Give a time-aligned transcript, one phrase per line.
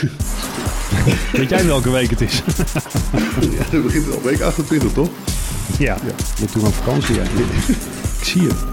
[1.38, 2.42] Weet jij welke week het is?
[3.58, 5.10] ja, dat begint al week 28, toch?
[5.78, 6.14] Ja, ja.
[6.40, 7.14] moet toen op vakantie.
[7.14, 7.22] Ja.
[8.18, 8.64] Ik zie het.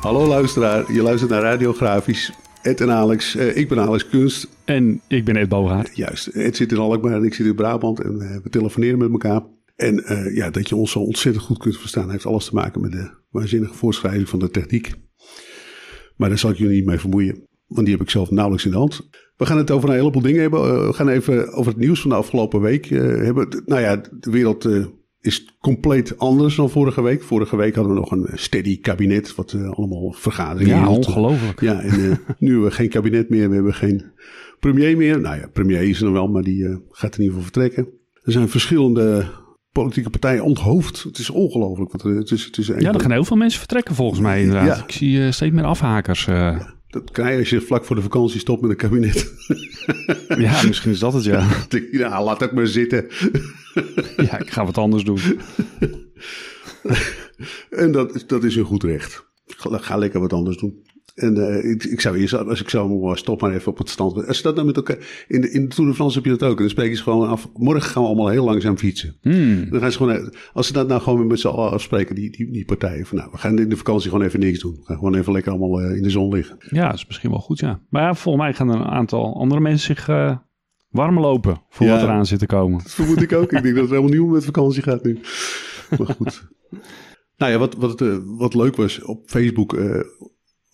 [0.00, 2.32] Hallo luisteraar, je luistert naar Radiografisch.
[2.62, 4.48] Ed en Alex, uh, ik ben Alex Kunst.
[4.64, 5.96] En ik ben Ed Bogaert.
[5.96, 9.10] Juist, Ed zit in Alkmaar en ik zit in Brabant en uh, we telefoneren met
[9.10, 9.42] elkaar.
[9.76, 12.80] En uh, ja, dat je ons zo ontzettend goed kunt verstaan heeft alles te maken
[12.80, 14.92] met de waanzinnige voorschrijving van de techniek.
[16.16, 18.70] Maar daar zal ik jullie niet mee vermoeien, want die heb ik zelf nauwelijks in
[18.70, 19.08] de hand.
[19.42, 20.86] We gaan het over een heleboel dingen hebben.
[20.86, 23.62] we gaan even over het nieuws van de afgelopen week hebben.
[23.66, 24.68] Nou ja, de wereld
[25.22, 27.22] is compleet anders dan vorige week.
[27.22, 31.60] Vorige week hadden we nog een steady kabinet, wat uh, allemaal vergaderingen Ja, ongelooflijk.
[31.60, 34.12] Ja, en uh, nu hebben we geen kabinet meer, we hebben geen
[34.60, 35.20] premier meer.
[35.20, 37.88] Nou ja, premier is er nog wel, maar die gaat in ieder geval vertrekken.
[38.22, 39.26] Er zijn verschillende
[39.72, 41.02] politieke partijen onthoofd.
[41.02, 41.92] Het is ongelooflijk.
[41.92, 44.76] Want het is, het is ja, er gaan heel veel mensen vertrekken volgens mij inderdaad.
[44.76, 44.82] Ja.
[44.84, 46.24] Ik zie steeds meer afhakers.
[46.24, 46.80] Ja.
[46.92, 49.32] Dat krijg je als je vlak voor de vakantie stopt met een kabinet.
[50.38, 51.48] ja, misschien is dat het, ja.
[51.90, 53.06] ja, laat het maar zitten.
[54.16, 55.18] ja, ik ga wat anders doen.
[57.70, 59.24] en dat, dat is een goed recht.
[59.46, 60.82] Ga, ga lekker wat anders doen.
[61.14, 64.26] En uh, ik, ik, zou eerst, als ik zou stop maar even op het stand.
[64.26, 65.24] Als je dat nou met elkaar.
[65.28, 66.56] In de, in de Tour de France heb je dat ook.
[66.56, 67.48] En dan spreken ze gewoon af.
[67.54, 69.16] Morgen gaan we allemaal heel langzaam fietsen.
[69.22, 69.70] Hmm.
[69.70, 70.34] Dan gaan ze gewoon.
[70.52, 73.06] Als ze dat nou gewoon met z'n allen afspreken, die, die, die partijen.
[73.06, 74.72] Van nou, we gaan in de vakantie gewoon even niks doen.
[74.72, 76.56] We gaan gewoon even lekker allemaal uh, in de zon liggen.
[76.70, 77.80] Ja, dat is misschien wel goed, ja.
[77.88, 80.08] Maar ja, volgens mij gaan er een aantal andere mensen zich.
[80.08, 80.36] Uh,
[80.92, 82.78] warm lopen voor ja, wat eraan zit te komen.
[82.78, 83.52] Dat vermoed ik ook.
[83.52, 85.20] ik denk dat er helemaal niemand met vakantie gaat nu.
[85.98, 86.48] Maar goed.
[87.38, 89.72] nou ja, wat, wat, uh, wat leuk was op Facebook.
[89.72, 90.00] Uh,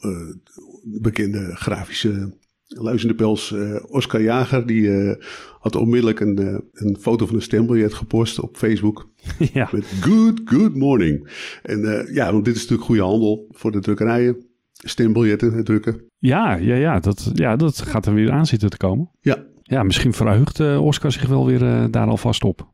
[0.01, 0.35] uh,
[0.83, 3.55] bekende grafische luizende pels
[3.89, 4.67] Oscar Jager.
[4.67, 5.17] Die
[5.61, 9.09] had onmiddellijk een, een foto van een stembiljet gepost op Facebook.
[9.53, 9.69] Ja.
[9.73, 11.29] Met good, good morning.
[11.63, 14.47] En ja, want dit is natuurlijk goede handel voor de drukkerijen.
[14.73, 16.01] Stembiljetten drukken.
[16.19, 19.11] Ja, ja, ja, dat, ja, dat gaat er weer aan zitten te komen.
[19.21, 22.71] Ja, ja, misschien verheugt Oscar zich wel weer daar alvast op.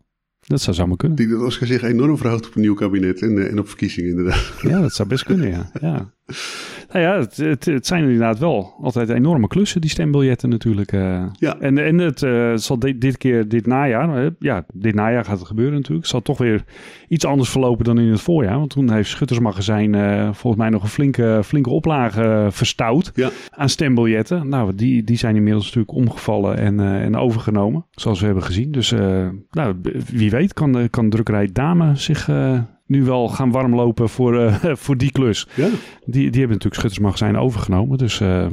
[0.47, 1.19] Dat zou zomaar kunnen.
[1.19, 4.10] Ik denk dat Oscar zich enorm verheugt op een nieuw kabinet en, en op verkiezingen
[4.10, 4.53] inderdaad.
[4.62, 5.71] Ja, dat zou best kunnen, ja.
[5.81, 6.13] ja.
[6.92, 10.92] Nou ja, het, het, het, zijn inderdaad wel altijd enorme klussen, die stembiljetten natuurlijk.
[10.92, 11.24] Uh.
[11.38, 11.58] Ja.
[11.58, 15.46] En, en het uh, zal dit, dit, keer, dit najaar, ja, dit najaar gaat het
[15.46, 16.02] gebeuren natuurlijk.
[16.02, 16.64] Het zal toch weer
[17.08, 18.58] iets anders verlopen dan in het voorjaar.
[18.58, 19.94] Want toen heeft Schuttersmagazijn
[20.34, 23.30] volgens mij nog een flinke, flinke oplage verstout ja.
[23.50, 24.48] aan stembiljetten.
[24.48, 28.72] Nou, die, die zijn inmiddels natuurlijk omgevallen en, en overgenomen, zoals we hebben gezien.
[28.72, 28.91] Dus
[29.50, 29.74] nou,
[30.12, 32.28] wie weet kan, kan drukkerij Dame zich
[32.87, 35.49] nu wel gaan warmlopen voor, uh, voor die klus.
[35.56, 35.69] Ja.
[36.05, 37.99] Die, die hebben natuurlijk Schuttersmagazijn overgenomen.
[37.99, 38.47] Dus uh,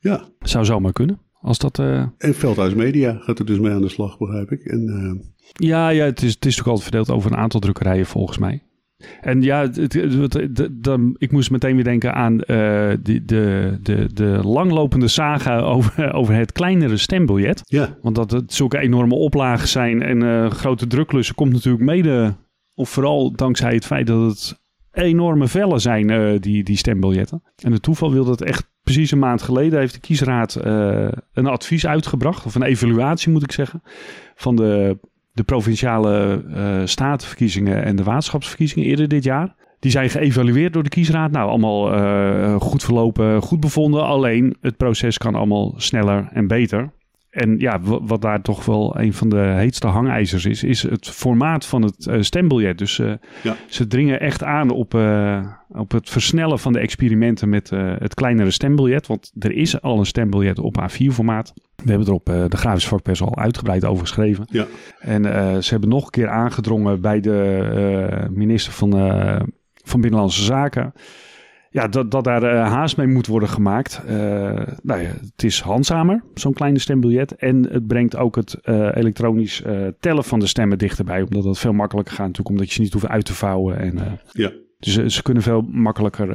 [0.00, 0.24] ja.
[0.40, 1.20] zou zomaar kunnen.
[1.40, 2.04] Als dat, uh...
[2.18, 4.64] En Veldhuis Media gaat er dus mee aan de slag, begrijp ik.
[4.64, 8.38] En, Ja, ja het, is, het is natuurlijk altijd verdeeld over een aantal drukkerijen volgens
[8.38, 8.62] mij.
[9.20, 13.78] En ja, het, het, het, de, ik moest meteen weer denken aan uh, de, de,
[13.82, 17.62] de, de langlopende saga over, over het kleinere stembiljet.
[17.64, 17.96] Ja.
[18.02, 22.34] Want dat het zulke enorme oplagen zijn en uh, grote drukklussen komt natuurlijk mede
[22.78, 24.60] of vooral dankzij het feit dat het
[24.92, 27.42] enorme vellen zijn, uh, die, die stembiljetten.
[27.56, 31.46] En het toeval wil dat echt precies een maand geleden heeft de kiesraad uh, een
[31.46, 33.82] advies uitgebracht, of een evaluatie moet ik zeggen,
[34.34, 34.98] van de,
[35.32, 39.54] de provinciale uh, statenverkiezingen en de waterschapsverkiezingen eerder dit jaar.
[39.80, 41.30] Die zijn geëvalueerd door de kiesraad.
[41.30, 44.04] Nou, allemaal goed verlopen, goed bevonden.
[44.04, 46.92] Alleen het proces kan allemaal sneller en beter.
[47.30, 51.66] En ja, wat daar toch wel een van de heetste hangijzers is, is het formaat
[51.66, 52.78] van het uh, stembiljet.
[52.78, 53.12] Dus uh,
[53.42, 53.56] ja.
[53.66, 58.50] ze dringen echt aan op, uh, op het versnellen van de experimenten met het kleinere
[58.50, 59.06] stembiljet.
[59.06, 61.52] Want er is al een stembiljet op A4-formaat.
[61.76, 64.44] We hebben er op de grafische vakpers al uitgebreid over geschreven.
[64.50, 64.66] Ja.
[64.98, 65.22] En
[65.62, 68.90] ze hebben nog een keer aangedrongen bij de minister van,
[69.84, 70.92] van Binnenlandse Zaken
[71.70, 74.02] ja, dat, dat daar uh, haast mee moet worden gemaakt.
[74.06, 74.12] Uh,
[74.82, 77.32] nou ja, het is handzamer, zo'n kleine stembiljet.
[77.32, 79.62] En het brengt ook het uh, elektronisch
[80.00, 81.22] tellen van de stemmen dichterbij.
[81.22, 83.78] Omdat dat veel makkelijker gaat natuurlijk, omdat je ze niet hoeft uit te vouwen.
[83.78, 84.52] En, ja.
[84.78, 86.34] Dus ze kunnen veel makkelijker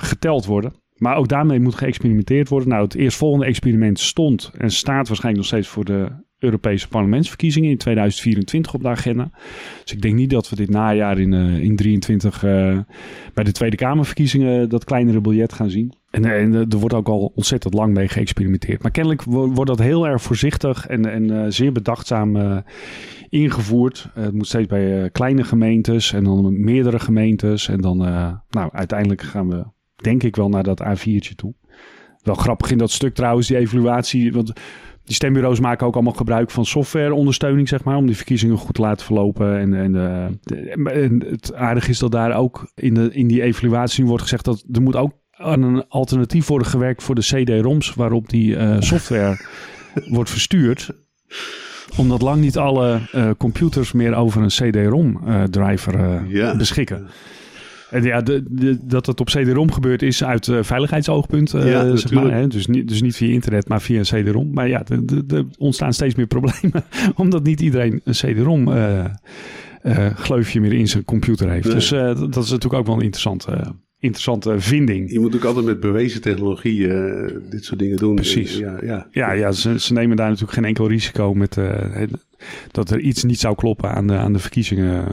[0.00, 0.72] geteld worden.
[0.94, 2.68] Maar ook daarmee moet geëxperimenteerd worden.
[2.68, 6.08] Nou, het eerstvolgende experiment stond en staat waarschijnlijk nog steeds voor de
[6.44, 9.30] Europese parlementsverkiezingen in 2024 op de agenda.
[9.82, 12.78] Dus ik denk niet dat we dit najaar in, uh, in 23 uh,
[13.34, 15.92] bij de Tweede Kamerverkiezingen dat kleinere biljet gaan zien.
[16.10, 18.82] En, er wordt ook al ontzettend lang mee geëxperimenteerd.
[18.82, 22.62] Maar kennelijk wordt dat heel erg voorzichtig en, en zeer bedachtzaam
[23.28, 24.08] ingevoerd.
[24.14, 27.68] het moet steeds bij kleine gemeentes en dan meerdere gemeentes.
[27.68, 27.96] En dan,
[28.48, 29.64] nou, uiteindelijk gaan we
[29.96, 31.54] denk ik wel naar dat A4'tje toe.
[32.22, 34.32] Wel grappig in dat stuk trouwens, die evaluatie.
[34.32, 34.52] Want
[35.04, 38.80] die stembureaus maken ook allemaal gebruik van softwareondersteuning, zeg maar, om die verkiezingen goed te
[38.80, 39.58] laten verlopen.
[39.58, 43.42] En, en, uh, de, en het aardige is dat daar ook in, de, in die
[43.42, 47.94] evaluatie wordt gezegd dat er moet ook aan een alternatief worden gewerkt voor de CD-ROMs
[47.94, 49.38] waarop die uh, software
[50.16, 50.90] wordt verstuurd.
[51.96, 56.54] Omdat lang niet alle uh, computers meer over een CD-ROM-driver Ja.
[58.02, 62.12] Ja, de, de, dat het op CD-ROM gebeurt is uit uh, veiligheidsoogpunt, uh, Ja, zeg
[62.12, 62.32] maar.
[62.32, 62.46] Hè?
[62.48, 64.50] Dus, niet, dus niet via internet, maar via een CD-ROM.
[64.52, 64.82] Maar ja,
[65.28, 66.84] er- ontstaan steeds meer problemen.
[67.16, 69.04] omdat niet iedereen een CD-ROM eh,
[69.82, 71.64] eh, gleufje meer in zijn computer heeft.
[71.64, 71.74] Nee.
[71.74, 72.00] Dus eh,
[72.30, 75.12] dat is natuurlijk ook wel een interessante, interessante vinding.
[75.12, 78.14] Je moet ook altijd met bewezen technologie eh, dit soort dingen doen.
[78.14, 78.54] Precies.
[78.54, 79.06] Eh, ja, ja.
[79.10, 82.02] Ja, ja ze, ze nemen daar natuurlijk geen enkel risico met eh,
[82.70, 85.04] dat er iets niet zou kloppen aan de, aan de verkiezingen.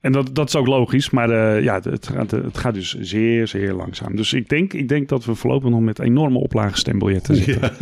[0.00, 3.48] En dat, dat is ook logisch, maar eh, ja, het gaat, het gaat dus zeer,
[3.48, 4.16] zeer langzaam.
[4.16, 7.70] Dus ik denk, ik denk dat we voorlopig nog met enorme oplagen stembiljetten zitten.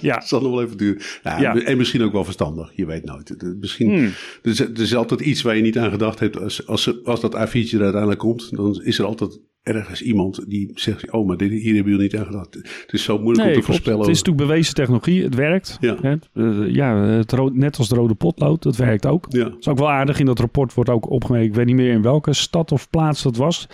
[0.00, 1.02] Ja, Het zal nog wel even duren.
[1.22, 1.56] Ja, Ja.
[1.62, 2.72] En misschien ook wel verstandig.
[2.74, 3.28] Je weet nooit.
[3.28, 4.04] Het- Misschien, Hmm.
[4.42, 6.40] er, is, er is altijd iets waar je niet aan gedacht hebt.
[6.40, 9.40] Als, als, als dat A4'tje er uiteindelijk komt, dan is er altijd
[9.74, 11.10] ergens iemand die zegt...
[11.10, 12.54] Oh, maar dit, hier hebben jullie niet aan gedacht.
[12.54, 13.66] Het is zo moeilijk Nee, om te klopt.
[13.66, 14.00] voorspellen.
[14.00, 15.76] Het is natuurlijk bewezen technologie, het werkt.
[15.80, 15.96] Ja.
[16.34, 19.26] Eh, ja, het ro- net als de rode potlood, dat werkt ook.
[19.28, 19.44] Ja.
[19.44, 20.18] Dat is ook wel aardig.
[20.18, 23.22] In dat rapport wordt ook opgemerkt, ik weet niet meer in welke stad of plaats
[23.22, 23.68] dat was.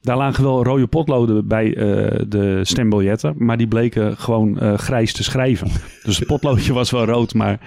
[0.00, 5.12] Daar lagen wel rode potloden bij eh, de stembiljetten, maar die bleken gewoon eh, grijs
[5.12, 5.68] te schrijven.
[6.04, 7.60] Dus het potloodje was wel rood, maar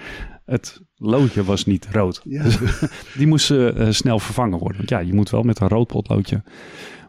[0.44, 2.20] het loodje was niet rood.
[2.24, 2.44] Ja.
[3.16, 4.76] Die moesten snel vervangen worden.
[4.76, 6.42] Want ja, je moet wel met een rood potloodje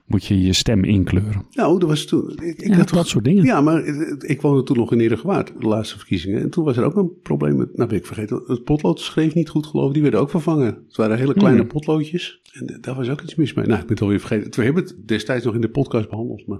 [0.07, 1.45] moet je, je stem inkleuren.
[1.51, 2.29] Nou, dat was toen...
[2.41, 3.43] Ik, ik Ja, had dat soort dingen.
[3.43, 3.85] Ja, maar
[4.19, 6.41] ik- woonde toen nog in Eregewaard, de laatste verkiezingen.
[6.41, 9.33] En toen was er ook een probleem met, nou ben ik vergeten, het potlood schreef
[9.33, 10.65] niet goed geloof ik, die werden ook vervangen.
[10.87, 13.65] Het waren hele kleine potloodjes en daar was ook iets mis mee.
[13.65, 14.59] Nou, ik ben het alweer vergeten.
[14.59, 16.59] We hebben het destijds nog in de podcast behandeld, maar...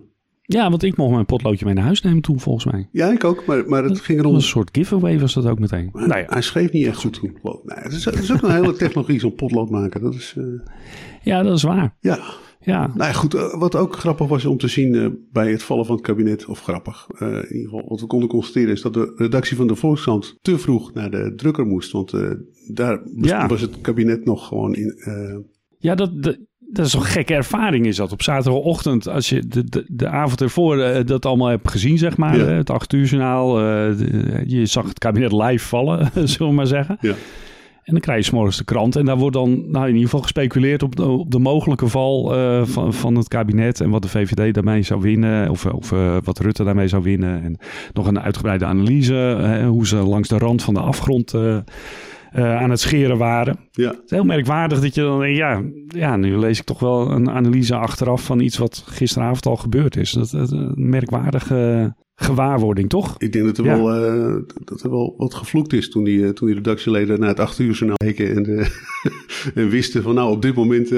[0.50, 2.88] Ja, want ik mocht mijn potloodje mee naar huis nemen toen, volgens mij.
[2.92, 4.34] Ja, ik ook, maar, maar het ging Dat erom...
[4.34, 5.90] was een soort giveaway was dat ook meteen.
[5.92, 7.38] Maar Nou ja, Hij schreef niet echt goed toen.
[7.44, 10.02] Nou, het, is, het is ook een hele technologie, zo'n potlood maken.
[10.02, 10.44] Dat is, eh,
[11.22, 11.96] ja, dat is waar.
[12.00, 12.20] ja.
[12.68, 15.64] Ja, Nou ja, goed, eh, wat ook grappig was om te zien eh, bij het
[15.64, 18.82] vallen van het kabinet, of grappig, eh, in ieder geval wat we konden constateren is
[18.82, 21.92] dat de redactie van de Volkskrant te vroeg naar de drukker moest.
[21.92, 22.12] Want
[22.68, 23.48] daar was- Ja.
[23.48, 24.96] was het kabinet nog gewoon in...
[25.78, 28.12] ja dat, dat, dat is een gekke ervaring is dat.
[28.12, 32.38] Op zaterdagochtend, als je de, de, de avond ervoor dat allemaal hebt gezien, zeg maar.
[32.38, 32.44] Ja.
[32.46, 33.60] het acht uur journaal.
[34.46, 36.98] je zag het kabinet live vallen, zullen we maar zeggen.
[37.02, 37.14] ja.
[37.88, 38.96] En dan krijg je 's morgens de krant.
[38.96, 42.36] En daar wordt dan nou, in ieder geval gespeculeerd op de, op de mogelijke val
[42.36, 43.82] eh, van, van het kabinet.
[43.82, 45.50] En wat de VVD daarmee zou winnen.
[45.50, 47.44] Of, of eh, wat Rutte daarmee zou winnen.
[47.44, 47.58] En
[47.94, 49.38] nog een uitgebreide analyse.
[49.42, 51.58] eh, hoe ze langs de rand van de afgrond eh,
[52.32, 53.60] aan het scheren waren.
[53.72, 53.90] ja.
[53.90, 57.12] Het is heel merkwaardig dat je dan denkt, ja, ja, nu lees ik toch wel
[57.12, 60.12] een analyse achteraf van iets wat gisteravond al gebeurd is.
[60.12, 63.16] Dat is een merkwaardige gewaarwording, toch?
[63.18, 63.78] Ik denk dat er, Ja.
[63.82, 64.36] wel, eh,
[64.66, 67.60] dat er wel wat gevloekt is toen die, eh, toen die redactieleden naar het acht
[67.60, 68.68] uur journaal keken en, eh,
[69.64, 70.90] en wisten van nou op dit moment...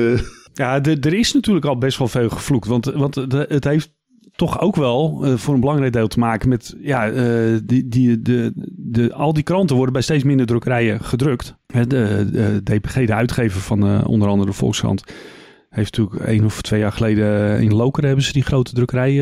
[0.54, 2.68] Ja, er is natuurlijk al best wel veel gevloekt.
[2.68, 3.98] Want, want de- het heeft
[4.36, 6.76] toch ook wel voor een belangrijk deel te maken met...
[6.82, 7.10] Ja,
[7.64, 11.56] die, die, de, de, al die kranten worden bij steeds minder drukkerijen gedrukt.
[11.66, 15.04] De, de DPG, de uitgever van onder andere de Volkskrant...
[15.70, 18.08] heeft natuurlijk één of twee jaar geleden in Lokeren...
[18.08, 19.14] hebben ze die grote drukkerij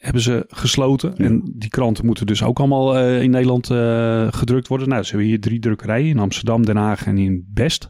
[0.00, 1.12] hebben ze gesloten.
[1.16, 1.24] Ja.
[1.24, 4.88] En die kranten moeten dus ook allemaal eh, in Nederland eh, gedrukt worden.
[4.88, 7.88] Nou, ze hebben hier drie drukkerijen in Amsterdam, Den Haag en in Best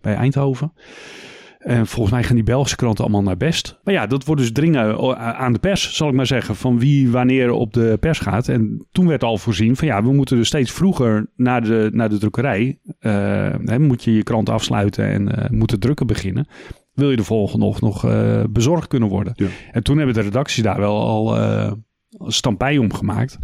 [0.00, 0.72] bij Eindhoven.
[1.58, 3.78] En volgens mij gaan die Belgische kranten allemaal naar best.
[3.84, 6.56] Maar ja, dat wordt dus dringen o- aan de pers, zal ik maar zeggen.
[6.56, 8.48] Van wie wanneer op de pers gaat.
[8.48, 12.08] En toen werd al voorzien van ja, we moeten dus steeds vroeger naar de, naar
[12.08, 12.78] de drukkerij.
[12.98, 13.12] Eh,
[13.64, 16.48] hè, moet je je krant afsluiten en eh, moet het drukken beginnen.
[16.92, 19.32] Wil je de volgende nog, nog eh, bezorgd kunnen worden.
[19.36, 19.46] Ja.
[19.72, 21.72] En toen hebben de redacties daar wel al eh
[22.26, 23.38] stampij om gemaakt.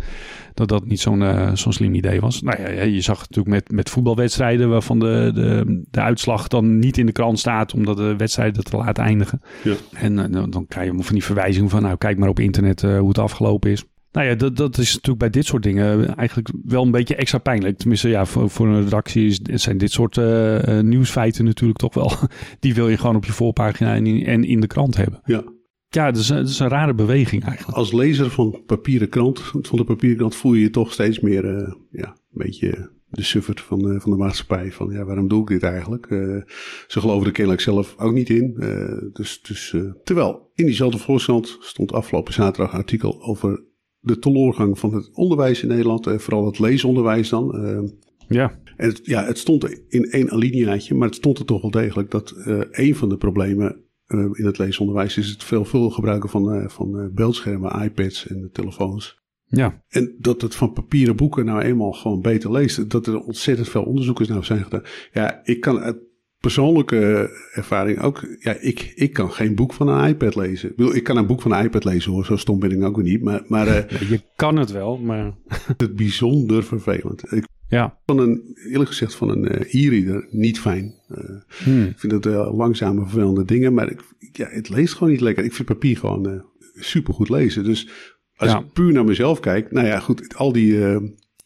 [0.55, 2.43] Dat dat niet zo'n eh, zo'n slim idee was.
[2.43, 4.69] Nou ja, je zag het natuurlijk met, met voetbalwedstrijden...
[4.69, 7.75] waarvan de, de, de uitslag dan niet in de krant staat...
[7.75, 9.41] omdat de wedstrijden te laat eindigen.
[9.65, 9.75] Ja.
[9.93, 11.83] En dan, krijg je van die verwijzingen van...
[11.83, 13.85] nou, kijk maar op internet hoe het afgelopen is.
[14.17, 17.39] Nou ja, dat, dat is natuurlijk bij dit soort dingen eigenlijk wel een beetje extra
[17.39, 17.79] pijnlijk.
[17.79, 21.95] Tenminste, ja, voor, voor een redactie is, zijn dit soort eh, eh, nieuwsfeiten natuurlijk toch
[21.95, 22.13] wel...
[22.61, 25.21] die wil je gewoon op je voorpagina en in, en in de krant hebben.
[25.25, 25.45] ja.
[25.89, 27.77] Ja, dat is, een- dat is een rare beweging eigenlijk.
[27.79, 31.45] Als lezer van papieren krant, van de papieren krant voel je je toch steeds meer
[31.57, 34.73] eh, ja, een beetje de suffert van, eh, van de maatschappij.
[34.73, 36.07] Van ja, waarom doe ik dit eigenlijk?
[36.87, 38.55] Ze geloven er kennelijk zelf ook niet in.
[39.13, 43.65] Dus, dus, terwijl in diezelfde Volkskrant stond afgelopen zaterdag een artikel over
[44.07, 46.07] de teloorgang van het onderwijs in Nederland.
[46.07, 47.55] eh, vooral het leesonderwijs dan.
[47.65, 47.79] Eh,
[48.29, 51.71] Ja, en het, ja, het stond in één alineaatje, maar het stond er toch wel
[51.71, 53.85] degelijk dat eh een van de problemen
[54.33, 59.19] in het leesonderwijs is het veelvuldig gebruiken van, van beeldschermen, iPads en telefoons.
[59.47, 59.83] ja.
[59.89, 62.91] En dat het van papieren boeken nou eenmaal gewoon beter leest.
[62.91, 64.83] Dat er ontzettend veel onderzoekers nou zijn gedaan.
[65.13, 65.97] Ja, ik kan
[66.47, 68.25] persoonlijke ervaring ook.
[68.39, 70.71] Ja, ik, ik kan geen boek van een iPad lezen.
[70.71, 72.25] Ik, bedoel, ik kan een boek van een iPad lezen hoor.
[72.25, 73.23] Zo stom ben ik ook weer niet.
[73.23, 75.35] Maar, maar uh, je kan het wel, maar...
[75.77, 77.33] het bijzonder vervelend.
[77.33, 77.99] Ik ja.
[78.05, 80.95] van een, eerlijk gezegd, van een uh, e-reader niet fijn.
[81.09, 81.19] Uh,
[81.65, 81.85] hmm.
[81.85, 83.75] Ik vind het uh, langzame, vervelende dingen.
[83.75, 84.01] Maar ik,
[84.33, 85.45] ja, het leest gewoon niet lekker.
[85.45, 87.65] Ik vind papier gewoon super goed lezen.
[87.65, 87.89] Dus
[88.37, 88.59] als ja.
[88.59, 89.73] ik puur naar mezelf kijk.
[89.73, 90.35] Nou ja, goed.
[90.35, 90.79] Al die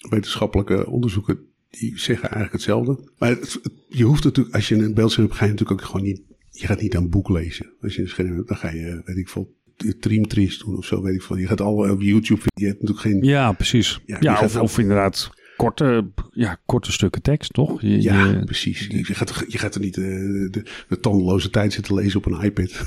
[0.09, 3.09] wetenschappelijke onderzoeken die zeggen eigenlijk hetzelfde.
[3.19, 6.07] Maar het, je hoeft natuurlijk, als je een beeldscherm hebt, ga je natuurlijk ook gewoon
[6.07, 7.73] niet, je gaat niet een boek lezen.
[7.81, 9.55] Als je een scherm hebt, dan ga je, weet ik veel,
[10.01, 11.37] Dreamtrees doen of zo, weet ik veel.
[11.37, 13.23] Je gaat al op YouTube, je hebt natuurlijk geen...
[13.23, 14.01] Ja, precies.
[14.07, 17.81] Ja, ja of, of inderdaad korte, ja, korte stukken tekst, toch?
[17.81, 18.87] Je, ja, je, precies.
[18.87, 20.05] Je gaat, je gaat er niet uh,
[20.51, 22.83] de, de tandeloze tijd zitten lezen op een iPad.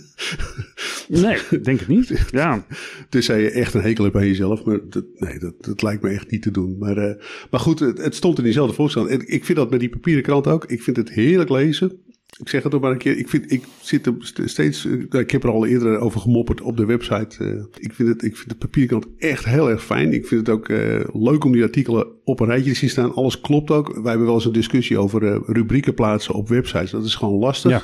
[1.08, 2.24] nee, denk het niet.
[2.30, 2.66] Ja.
[3.10, 4.64] zei je echt een hekel hebt aan jezelf.
[4.64, 6.78] Maar dat, nee, dat, lijkt me echt niet te doen.
[6.78, 7.14] Maar, uh,
[7.50, 9.08] maar goed, het, het, stond in diezelfde voorstel.
[9.08, 10.64] En ik vind dat met die papieren krant ook.
[10.64, 12.00] Ik vind het heerlijk lezen.
[12.42, 13.18] Ik zeg het nog maar een keer.
[13.18, 14.86] Ik, vind, ik zit er steeds.
[14.86, 17.44] Eh, ik heb er al eerder over gemopperd op de website.
[17.44, 20.12] Uh, ik, vind het, ik vind de papierkant echt heel erg fijn.
[20.12, 23.14] Ik vind het ook uh, leuk om die artikelen op een rijtje te zien staan.
[23.14, 23.92] Alles klopt ook.
[23.94, 26.90] Wij hebben wel eens een discussie over rubrieken plaatsen op websites.
[26.90, 27.70] Dat is gewoon lastig.
[27.70, 27.82] Ja.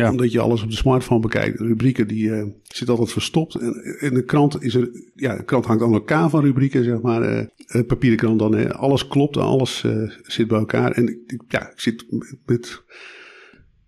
[0.00, 0.10] Ja.
[0.10, 1.60] Omdat je alles op de smartphone bekijkt.
[1.60, 3.54] Rubrieken die uh, zit altijd verstopt.
[3.54, 4.90] En in de krant is er.
[5.14, 7.48] Ja, de krant hangt aan elkaar van rubrieken, zeg maar.
[7.66, 8.54] Uh, papieren krant dan.
[8.54, 8.74] Hè.
[8.74, 9.36] Alles klopt.
[9.36, 9.84] Alles
[10.22, 10.92] zit bij elkaar.
[10.92, 12.04] En ik, ja, ik zit
[12.46, 12.82] met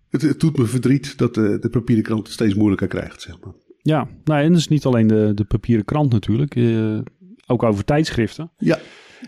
[0.09, 3.39] het, het, doet me verdriet dat de, de papieren krant het steeds moeilijker krijgt, zeg
[3.39, 3.53] maar.
[3.81, 6.55] Ja, nou en dat is niet alleen de, de papieren krant natuurlijk.
[6.55, 6.99] Uh,
[7.47, 8.51] ook over tijdschriften.
[8.57, 8.79] Ja.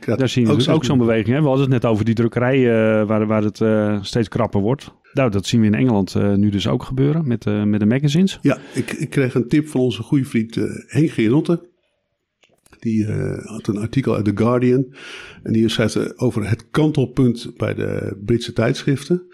[0.05, 1.35] Daar zien we ook, dus ook zo'n beweging.
[1.35, 1.41] Hè?
[1.41, 4.93] We hadden het net over die drukkerij uh, waar, waar het uh, steeds krapper wordt.
[5.13, 8.39] Nou, dat zien we in Engeland uh, nu dus ook gebeuren met, met de magazines.
[8.41, 10.55] Ja, ik, ik kreeg een tip van onze goede vriend
[10.87, 11.67] Henk Gerotte.
[12.79, 13.05] Die
[13.43, 14.93] had een artikel uit The Guardian.
[15.43, 19.27] En die schrijft over het kantelpunt bij de Britse tijdschriften.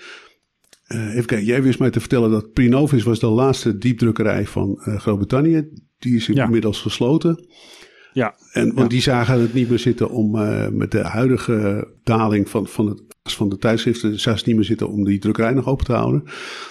[0.95, 4.81] Uh, even kijken, jij wist mij te vertellen dat Prinovis was de laatste diepdrukkerij van
[4.87, 5.69] uh, Groot-Brittannië.
[5.97, 7.47] Die is inmiddels gesloten.
[8.13, 8.35] Ja.
[8.51, 8.87] En, want ja.
[8.87, 13.03] die zagen het niet meer zitten om uh, met de huidige daling van, van, het,
[13.23, 16.23] van de tijdschriften, zagen ze niet meer zitten om die drukkerij nog open te houden.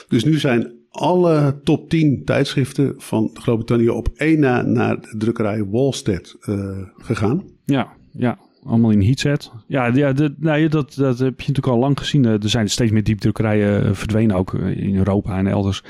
[0.09, 5.65] Dus nu zijn alle top 10 tijdschriften van Groot-Brittannië op één na naar de drukkerij
[5.65, 6.37] Wallstead
[6.97, 7.45] gegaan.
[7.65, 9.51] Ja, ja allemaal in heatset.
[9.67, 12.25] Ja, ja dat, nou, dat, dat heb je natuurlijk al lang gezien.
[12.25, 15.83] Er zijn steeds meer diepdrukkerijen eh, verdwenen, ook eh, in Europa en elders.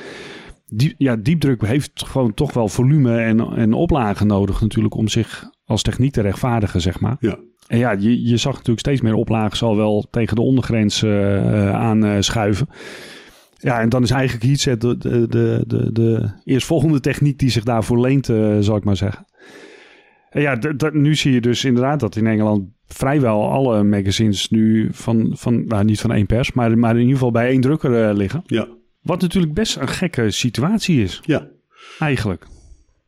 [0.66, 5.50] Diep, ja, diepdruk heeft gewoon toch wel volume en, en oplagen nodig natuurlijk om zich
[5.64, 7.16] als techniek te rechtvaardigen, zeg maar.
[7.20, 7.38] Ja.
[7.66, 11.70] En ja, je, je zag natuurlijk steeds meer oplagen zal wel tegen de ondergrens uh,
[11.70, 12.68] aanschuiven.
[13.58, 17.64] Ja, en dan is eigenlijk heatset de, de, de, de, de eerstvolgende techniek die zich
[17.64, 19.26] daarvoor leent, uh, zal ik maar zeggen.
[20.34, 20.58] Ja,
[20.92, 25.84] nu zie je dus inderdaad dat in Engeland vrijwel alle magazines nu van, van nou
[25.84, 28.42] niet van één pers, maar, maar in ieder geval bij één drukker uh, liggen.
[28.46, 28.68] Ja.
[29.02, 31.20] Wat natuurlijk best een gekke situatie is.
[31.24, 31.48] Ja.
[31.98, 32.46] Eigenlijk.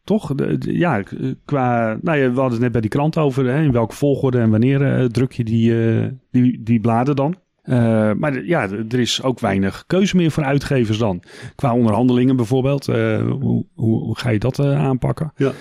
[0.04, 0.34] Toch?
[0.34, 1.02] De, de, ja,
[1.44, 1.98] qua.
[2.02, 3.46] Nou ja, we hadden het net bij die krant over.
[3.46, 7.34] Hè, in welke volgorde en wanneer uh, druk je die, uh, die, die bladen dan?
[7.66, 11.22] Uh, maar ja, er is ook weinig keuze meer voor uitgevers dan.
[11.54, 12.88] Qua onderhandelingen bijvoorbeeld.
[12.88, 15.32] Uh, hoe, hoe, hoe, ga je dat uh, aanpakken?
[15.36, 15.52] Ja.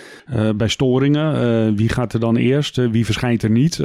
[0.53, 2.75] bij storingen, wie gaat er dan eerst?
[2.75, 3.75] wie verschijnt er niet?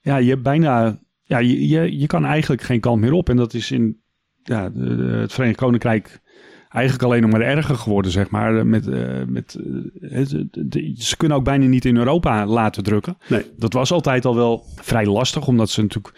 [0.00, 0.98] ja, je hebt bijna...
[1.22, 3.28] Ja, je, je, je kan eigenlijk geen kant meer op.
[3.28, 4.00] En dat is in
[4.42, 6.20] ja, het Verenigd Koninkrijk
[6.68, 8.66] eigenlijk alleen nog maar erger geworden, zeg maar.
[8.66, 8.86] Met,
[9.28, 9.58] met,
[10.96, 13.16] ze kunnen ook bijna niet in Europa laten drukken.
[13.28, 13.44] Nee.
[13.56, 16.14] Dat was altijd al wel vrij lastig, omdat ze natuurlijk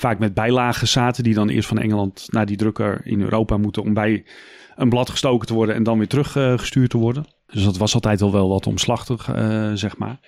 [0.00, 3.82] vaak met bijlagen zaten, die dan eerst van Engeland naar die drukker in Europa moeten
[3.82, 4.24] om bij
[4.74, 7.24] een blad gestoken te worden en dan weer teruggestuurd te worden.
[7.46, 10.18] Dus dat was altijd al wel wat omslachtig, uh, zeg maar.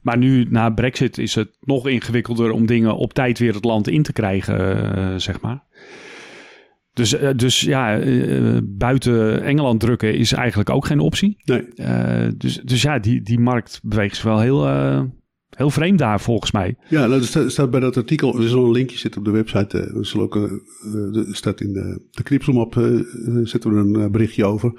[0.00, 3.88] Maar nu na Brexit is het nog ingewikkelder om dingen op tijd weer het land
[3.88, 5.62] in te krijgen, uh, zeg maar.
[6.92, 8.00] Dus, dus ja,
[8.64, 11.42] buiten Engeland drukken is eigenlijk ook geen optie.
[11.44, 11.66] Nee.
[12.36, 14.66] dus, dus ja, die, die markt beweegt zich wel heel,
[15.54, 16.76] Heel vreemd daar volgens mij.
[16.88, 19.78] Ja, nou, er staat, bij dat artikel, er zal een linkje zitten op de website.
[19.78, 23.00] Uh, er, zal ook, uh, er staat in de, de Knipselmap, uh,
[23.44, 24.72] zetten we een berichtje over.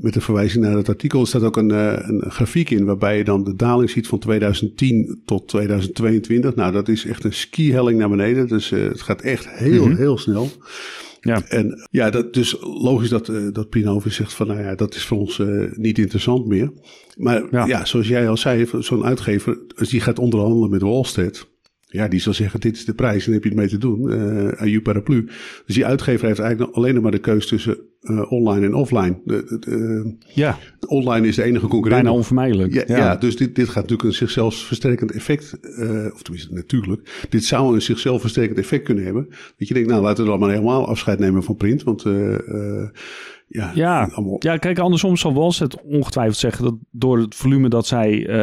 [0.00, 1.70] Met een verwijzing naar het artikel er staat ook een,
[2.08, 6.54] een grafiek in waarbij je dan de daling ziet van 2010 tot 2022.
[6.54, 8.48] Nou, dat is echt een skihelling naar beneden.
[8.48, 9.96] Dus het gaat echt heel, mm-hmm.
[9.96, 10.50] heel snel.
[11.22, 11.42] Ja.
[11.48, 15.04] En ja, dat, dus logisch dat, uh, dat Prinovis zegt van, nou ja, dat is
[15.04, 16.72] voor ons uh, niet interessant meer.
[17.16, 17.66] Maar ja.
[17.66, 17.84] ja.
[17.84, 21.50] zoals jij al zei, zo'n uitgever, als die gaat onderhandelen met Wallstead,
[21.80, 24.10] Ja, die zal zeggen, dit is de prijs en heb je het mee te doen.
[24.10, 25.24] Uh, aan je paraplu.
[25.66, 29.20] Dus die uitgever heeft eigenlijk alleen nog maar de keus tussen uh, online en offline.
[29.24, 30.58] De, de, ja.
[30.86, 32.02] Online is de enige concurrent.
[32.02, 32.72] Bijna onvermijdelijk.
[32.72, 33.16] Ja, ja.
[33.16, 37.74] dus dit, dit gaat natuurlijk een zichzelf versterkend effect, uh, of tenminste natuurlijk, dit zou
[37.74, 39.26] een zichzelf versterkend effect kunnen hebben.
[39.56, 42.04] Dat je denkt, nou laten we dan maar helemaal afscheid nemen van print, want
[43.52, 44.10] ja, ja.
[44.38, 48.36] ja, kijk, andersom zal Wallstedt ongetwijfeld zeggen dat door het volume dat zij uh,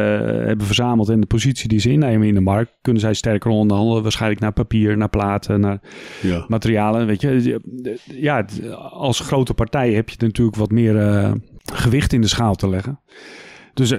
[0.46, 4.02] hebben verzameld en de positie die ze innemen in de markt, kunnen zij sterker onderhandelen.
[4.02, 5.80] Waarschijnlijk naar papier, naar platen, naar
[6.22, 6.44] ja.
[6.48, 7.06] materialen.
[7.06, 7.60] Weet je,
[8.04, 8.44] ja,
[8.90, 11.32] als grote partij heb je natuurlijk wat meer uh,
[11.72, 13.00] gewicht in de schaal te leggen.
[13.74, 13.92] Dus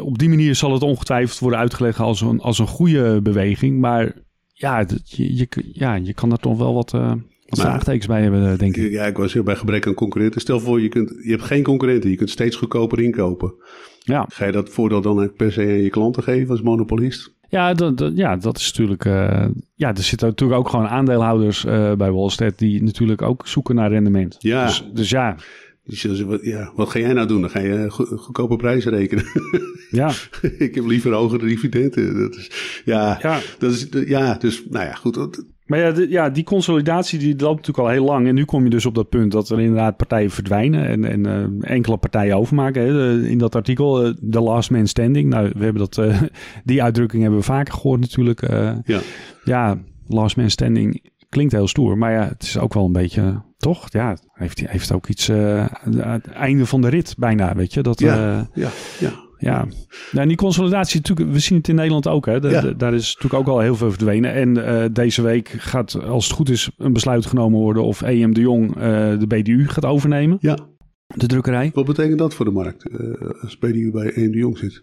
[0.00, 3.80] op die manier zal het ongetwijfeld worden uitgelegd als een, als een goede beweging.
[3.80, 4.12] Maar
[4.52, 8.58] ja, je, je, ja, je kan er toch wel wat wat vraagtekens bij hebben, eh,
[8.58, 8.90] denk ik.
[8.90, 10.40] Ja, ik was heel bij gebrek aan concurrenten.
[10.40, 12.10] Stel voor, je, kunt, je hebt geen concurrenten.
[12.10, 13.54] Je kunt steeds goedkoper inkopen.
[13.98, 14.26] Ja.
[14.28, 17.36] Ga je dat voordeel dan per se aan je klanten geven als monopolist?
[17.48, 19.04] Ja, dat, ja, dat is natuurlijk.
[19.04, 23.74] Uh, ja, er zitten natuurlijk ook gewoon aandeelhouders uh, bij Wallstead die natuurlijk ook zoeken
[23.74, 24.36] naar rendement.
[24.38, 24.66] Ja.
[24.66, 25.36] Dus, dus ja.
[25.84, 26.02] Dus,
[26.42, 27.40] ja, wat ga jij nou doen?
[27.40, 29.24] Dan ga je goedkope prijzen rekenen.
[29.90, 30.12] Ja.
[30.58, 32.18] ik heb liever hogere dividenden.
[32.18, 32.50] Dat is,
[32.84, 33.40] ja, ja.
[33.58, 35.44] Dat is, ja, dus nou ja, goed.
[35.68, 38.26] Maar ja, ja, die consolidatie die loopt natuurlijk al heel lang.
[38.26, 41.26] En nu kom je dus op dat punt dat er inderdaad partijen verdwijnen en, en
[41.26, 42.82] uh, enkele partijen overmaken.
[42.82, 43.22] Hè.
[43.26, 45.28] In dat artikel, uh, The Last Man Standing.
[45.28, 46.22] Nou, we hebben dat, uh,
[46.64, 48.40] die uitdrukking hebben we vaker gehoord natuurlijk.
[48.84, 49.00] ja.
[49.44, 51.98] ja, Last Man Standing klinkt heel stoer.
[51.98, 53.86] Maar ja, het is ook wel een beetje, toch?
[53.90, 57.82] Ja, heeft, heeft ook iets, het einde van de rit bijna, weet je.
[57.82, 59.26] Dat, ja, ja, ja.
[59.38, 59.74] Ja, nou,
[60.12, 62.26] en die consolidatie, natuurlijk, we zien het in Nederland ook.
[62.26, 62.40] Hè.
[62.76, 64.32] Daar is natuurlijk ook al heel veel verdwenen.
[64.32, 68.34] En uh, deze week gaat, als het goed is, een besluit genomen worden of EM
[68.34, 68.82] de Jong uh,
[69.18, 70.38] de BDU gaat overnemen.
[70.40, 70.58] Ja.
[71.06, 71.70] De drukkerij.
[71.74, 74.82] Wat betekent dat voor de markt uh, als BDU bij EM de Jong zit?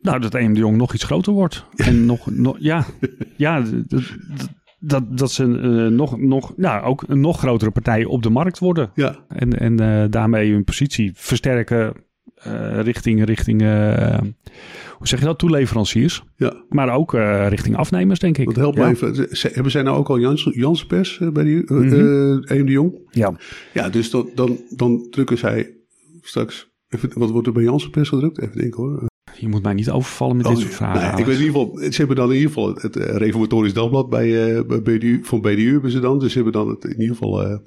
[0.00, 1.64] Nou, dat EM de Jong nog iets groter wordt.
[1.76, 2.84] En nog, nog ja,
[3.36, 3.64] ja
[4.78, 8.58] dat, dat ze uh, nog, nog, nou, ook een nog grotere partij op de markt
[8.58, 8.90] worden.
[8.94, 9.24] Ja.
[9.28, 11.92] En, en uh, daarmee hun positie versterken
[12.46, 14.18] uh, richting, richting uh,
[14.98, 16.22] hoe zeg je dat, toeleveranciers.
[16.36, 16.64] Ja.
[16.68, 18.46] Maar ook uh, richting afnemers, denk ik.
[18.46, 18.88] Dat helpt ja.
[18.88, 19.28] even.
[19.52, 22.42] Hebben zij nou ook al Jans, Janssen Pers bij die mm -hmm.
[22.44, 22.98] EM de Jong?
[23.10, 23.34] Ja.
[23.72, 25.76] Ja, dus dan, dan, dan drukken zij
[26.20, 26.70] straks...
[26.88, 28.40] Even, wat wordt er bij Janssen Pers gedrukt?
[28.40, 29.10] Even denken hoor.
[29.38, 31.18] Je moet mij niet overvallen met oh, dit soort vragen.
[31.18, 34.66] Ik weet in ieder geval, ze hebben dan in ieder geval het Reformatorisch Dagblad bij,
[34.66, 36.18] bij BDU, van BDU hebben ze dan.
[36.18, 37.60] Dus ze hebben dan het, in ieder geval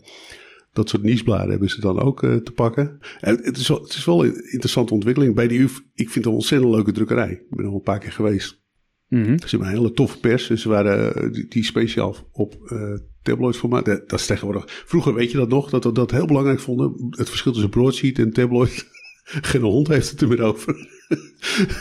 [0.75, 2.99] dat soort nieuwsbladen hebben ze dan ook uh, te pakken.
[3.19, 5.35] En het is, wel, het is wel een interessante ontwikkeling.
[5.35, 7.31] Bij de UF, ik vind het een ontzettend leuke drukkerij.
[7.31, 8.63] Ik ben er al een paar keer geweest.
[9.07, 9.39] Mm -hmm.
[9.39, 10.47] Ze hebben een hele toffe pers.
[10.47, 13.85] Dus ze waren die, die speciaal op uh, tabloid formaat.
[13.85, 14.83] Dat, dat is tegenwoordig.
[14.85, 16.93] Vroeger weet je dat nog, dat we dat heel belangrijk vonden.
[17.09, 18.87] Het verschil tussen broadsheet en tabloid.
[19.51, 20.87] Geen hond heeft het er meer over.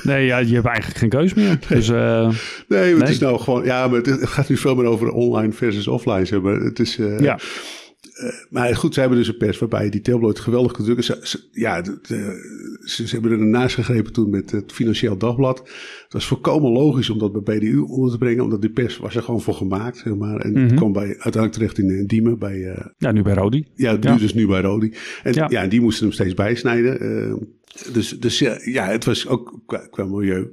[0.02, 1.46] Nee, ja, je hebt eigenlijk geen keus meer.
[1.46, 2.28] Nee, dus, uh,
[2.68, 3.10] nee, het nee.
[3.10, 3.64] is nou gewoon.
[3.64, 6.24] Ja, maar het, het, gaat nu veel meer over online versus offline.
[6.24, 6.60] Zeg maar.
[6.60, 6.98] Het is.
[6.98, 7.38] Uh, ja.
[8.22, 11.04] Uh, maar goed, ze hebben dus een pers waarbij die tabloid geweldig kunt drukken.
[11.04, 15.16] Ze, ze, ja, de, de, ze, ze, hebben er naast gegrepen toen met het Financieel
[15.18, 15.58] Dagblad.
[15.58, 19.16] Het was volkomen logisch om dat bij BDU onder te brengen, omdat die pers was
[19.16, 20.40] er gewoon voor gemaakt, zeg maar.
[20.40, 20.64] En mm -hmm.
[20.64, 22.56] het kwam bij, uiteindelijk terecht in, in Diemen bij...
[22.56, 23.66] Uh, ja, nu bij Rodi.
[23.74, 24.16] Ja, nu ja.
[24.16, 24.94] dus nu bij Rodi.
[25.22, 27.02] En ja, ja die moesten hem steeds bijsnijden.
[27.02, 27.34] Uh,
[27.92, 30.50] dus, dus ja, ja, het was ook qua, qua milieu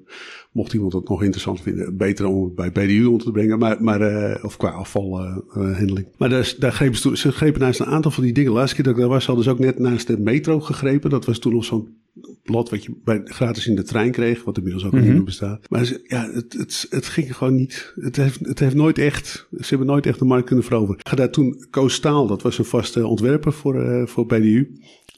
[0.52, 3.84] mocht iemand het nog interessant vinden, beter om het bij BDU onder te brengen, maar,
[3.84, 6.08] maar, uh, of qua afvalhandeling.
[6.08, 8.52] Uh, maar daar, daar grepen ze, ze grepen naast een aantal van die dingen.
[8.52, 11.10] De laatste keer dat ik daar was, hadden ze ook net naast de metro gegrepen.
[11.10, 12.00] Dat was toen nog zo'n
[12.44, 15.08] blad wat je bij, gratis in de trein kreeg, wat inmiddels ook mm -hmm.
[15.08, 15.70] niet meer bestaat.
[15.70, 17.94] Maar ze, ja, het, het, het ging gewoon niet.
[17.96, 21.00] Het heeft, het heeft nooit echt, ze hebben nooit echt de markt kunnen veroveren.
[21.08, 24.72] Ga daar toen Koos Staal, dat was een vaste ontwerper voor, uh, voor BDU.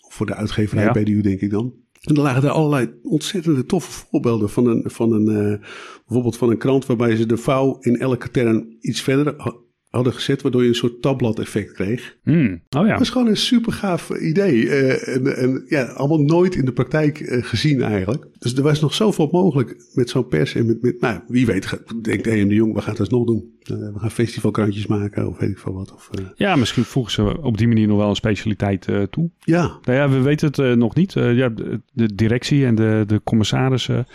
[0.10, 0.92] Voor de uitgeverij ja.
[0.92, 1.74] BDU, denk ik dan.
[2.04, 5.68] En er lagen er allerlei ontzettende toffe voorbeelden van een, van een uh,
[6.06, 9.56] bijvoorbeeld van een krant waarbij ze de vouw in elke term iets verder
[9.96, 12.16] hadden gezet, waardoor je een soort tabblad-effect kreeg.
[12.24, 12.62] Mm.
[12.78, 12.92] Oh ja.
[12.92, 14.56] Dat is gewoon een super gaaf idee.
[14.56, 18.28] Uh, en, en, ja, allemaal nooit in de praktijk uh, gezien eigenlijk.
[18.40, 20.56] Dus er was nog zoveel mogelijk met zo'n pers.
[20.56, 23.52] En met, met, nou, wie weet, denkt EM de Jong, we gaan het alsnog doen.
[23.64, 25.94] Uh, we gaan festivalkrantjes maken of weet ik veel wat.
[25.94, 29.30] Of, ja, misschien voegen ze op die manier nog wel een specialiteit toe.
[29.40, 29.80] Ja.
[29.84, 31.14] Nou ja, we weten het nog niet.
[31.14, 34.06] ja, de, de, directie en de, de commissarissen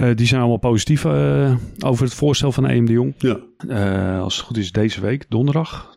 [0.00, 3.14] uh, die zijn allemaal positief uh, over het voorstel van EM de Jong.
[3.18, 3.40] Ja.
[3.66, 5.96] Uh, als het goed is deze week, donderdag,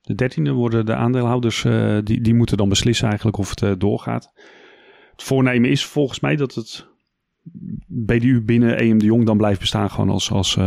[0.00, 1.62] de 13e, worden de aandeelhouders,
[2.04, 4.32] die, die moeten dan beslissen eigenlijk of het doorgaat.
[5.12, 6.90] Het voornemen is volgens mij dat het
[7.86, 10.58] BDU binnen EM de Jong dan blijft bestaan gewoon als, als,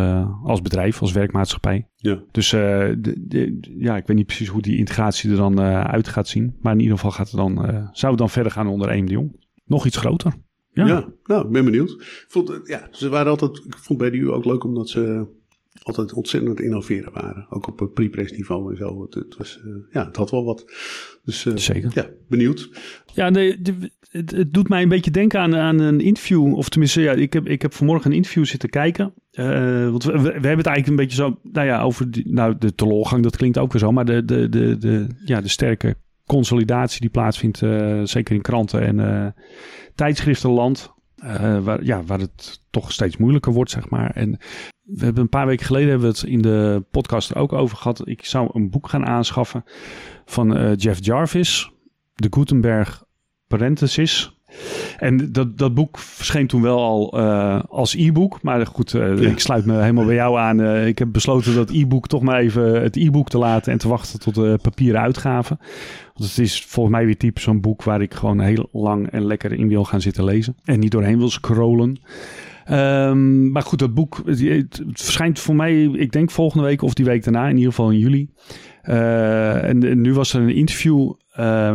[0.44, 1.90] als bedrijf, als werkmaatschappij.
[1.96, 2.24] Ja.
[2.32, 6.28] Dus de, de, ja, ik weet niet precies hoe die integratie er dan uit gaat
[6.28, 6.56] zien.
[6.62, 7.56] Maar in ieder geval gaat het dan,
[7.92, 9.44] zou het dan verder gaan onder EM de Jong.
[9.66, 10.34] Nog iets groter.
[10.76, 10.88] Ja.
[10.88, 11.92] ja, nou, ik ben benieuwd.
[11.92, 15.26] Ik vond, ja, ze waren altijd, ik vond BDU ook leuk omdat ze
[15.84, 17.46] altijd ontzettend innoveren waren.
[17.50, 19.02] Ook op pre-press niveau en zo.
[19.02, 20.66] Het, het was, uh, ja, het had wel wat.
[21.24, 21.92] Dus uh, Zeker.
[21.94, 22.70] ja, benieuwd.
[23.14, 26.54] Ja, nee, de, het, het, doet mij een beetje denken aan, aan een interview.
[26.54, 29.14] Of tenminste, ja, ik, heb, ik heb vanmorgen een interview zitten kijken.
[29.32, 32.56] Uh, want we, we, hebben het eigenlijk een beetje zo, nou ja, over die, nou,
[32.58, 33.92] de teleurgang, dat klinkt ook weer zo.
[33.92, 37.58] Maar de, de, de, de, ja, de sterke consolidatie die plaatsvindt,
[38.04, 39.34] zeker in kranten en
[39.96, 40.94] tijdschriftenland.
[41.24, 44.12] Uh, waar, ja, waar het toch steeds moeilijker wordt, zeg maar.
[44.12, 44.38] En
[44.82, 47.78] we hebben een paar weken geleden hebben we het in de podcast er ook over
[47.78, 48.08] gehad.
[48.08, 49.64] Ik zou een boek gaan aanschaffen
[50.26, 51.72] van uh, Jeff Jarvis,
[52.14, 53.04] de Gutenberg
[53.48, 54.35] Parenthesis.
[54.98, 58.42] En dat, dat boek verscheen toen wel al uh, als e-book.
[58.42, 59.30] Maar goed, uh, ja.
[59.30, 60.60] ik sluit me helemaal bij jou aan.
[60.60, 63.88] Uh, ik heb besloten dat e-book toch maar even het e-book te laten en te
[63.88, 65.58] wachten tot de papieren uitgave.
[66.14, 69.26] Want het is volgens mij weer type zo'n boek waar ik gewoon heel lang en
[69.26, 70.56] lekker in wil gaan zitten lezen.
[70.64, 72.00] En niet doorheen wil scrollen.
[72.72, 76.94] Um, maar goed, dat boek het, het, verschijnt voor mij, ik denk volgende week of
[76.94, 78.30] die week daarna, in ieder geval in juli.
[78.82, 81.12] En, en, nu was er een interview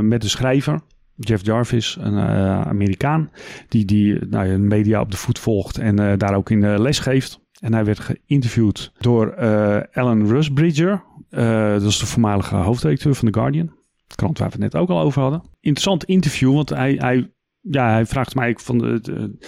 [0.01, 0.81] met de schrijver.
[1.21, 3.31] Jeff Jarvis, een uh, Amerikaan,
[3.69, 6.79] die, die nou, ja, media op de voet volgt en uh, daar ook in uh,
[6.79, 7.41] les geeft.
[7.61, 9.37] En hij werd geïnterviewd door
[9.93, 13.67] Alan Rusbridger, dat is de voormalige hoofdredacteur van The Guardian,
[14.07, 15.43] de krant waar we het net ook al over hadden.
[15.61, 19.39] Interessant interview, want hij, hij, ja, hij vraagt mij van de, de,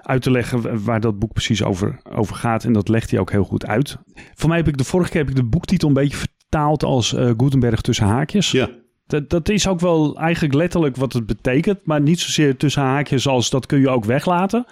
[0.00, 2.64] uit te leggen waar dat boek precies over, over gaat.
[2.64, 3.98] En dat legt hij ook heel goed uit.
[4.34, 7.08] Voor mij heb ik de vorige keer heb ik de boektitel een beetje vertaald als
[7.08, 8.50] Gutenberg tussen haakjes.
[8.50, 8.81] Ja.
[9.12, 11.78] Dat, dat is ook wel eigenlijk letterlijk wat het betekent.
[11.84, 14.64] Maar niet zozeer tussen haakjes als dat kun je ook weglaten.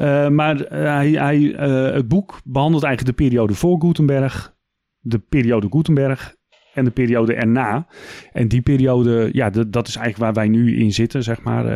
[0.00, 4.54] Uh, maar uh, hij, hij, uh, het boek behandelt eigenlijk de periode voor Gutenberg,
[4.98, 6.34] de periode Gutenberg
[6.74, 7.86] en de periode erna.
[8.32, 11.66] En die periode, ja, dat is eigenlijk waar wij nu in zitten, zeg maar.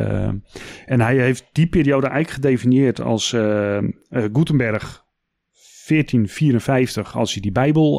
[0.87, 3.29] en hij heeft die periode eigenlijk gedefinieerd als
[4.11, 5.05] Gutenberg
[5.87, 7.99] 1454, als hij die Bijbel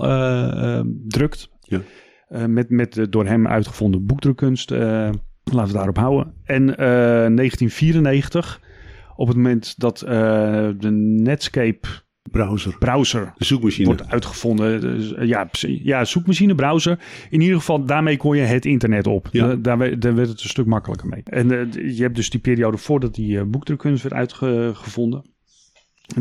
[1.08, 1.50] drukt.
[1.60, 1.82] Ja.
[2.29, 4.71] Uh, met, met de door hem uitgevonden boekdrukkunst.
[4.71, 5.09] Uh,
[5.43, 6.33] laten we daarop houden.
[6.43, 8.61] En uh, 1994,
[9.15, 11.88] op het moment dat de Netscape
[12.31, 14.81] browser, browser de zoekmachine wordt uitgevonden.
[14.81, 16.99] Dus, ja, ja, zoekmachine, browser.
[17.29, 19.27] In ieder geval, daarmee kon je het internet op.
[19.31, 19.55] Ja.
[19.55, 21.21] Daar, daar, werd het een stuk makkelijker mee.
[21.23, 25.33] En je hebt dus die periode voordat die boekdrukkunst werd uitgevonden.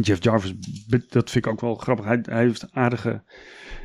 [0.00, 0.54] Jeff Jarvis,
[1.08, 2.04] dat vind ik ook wel grappig.
[2.04, 3.22] Hij, hij heeft aardige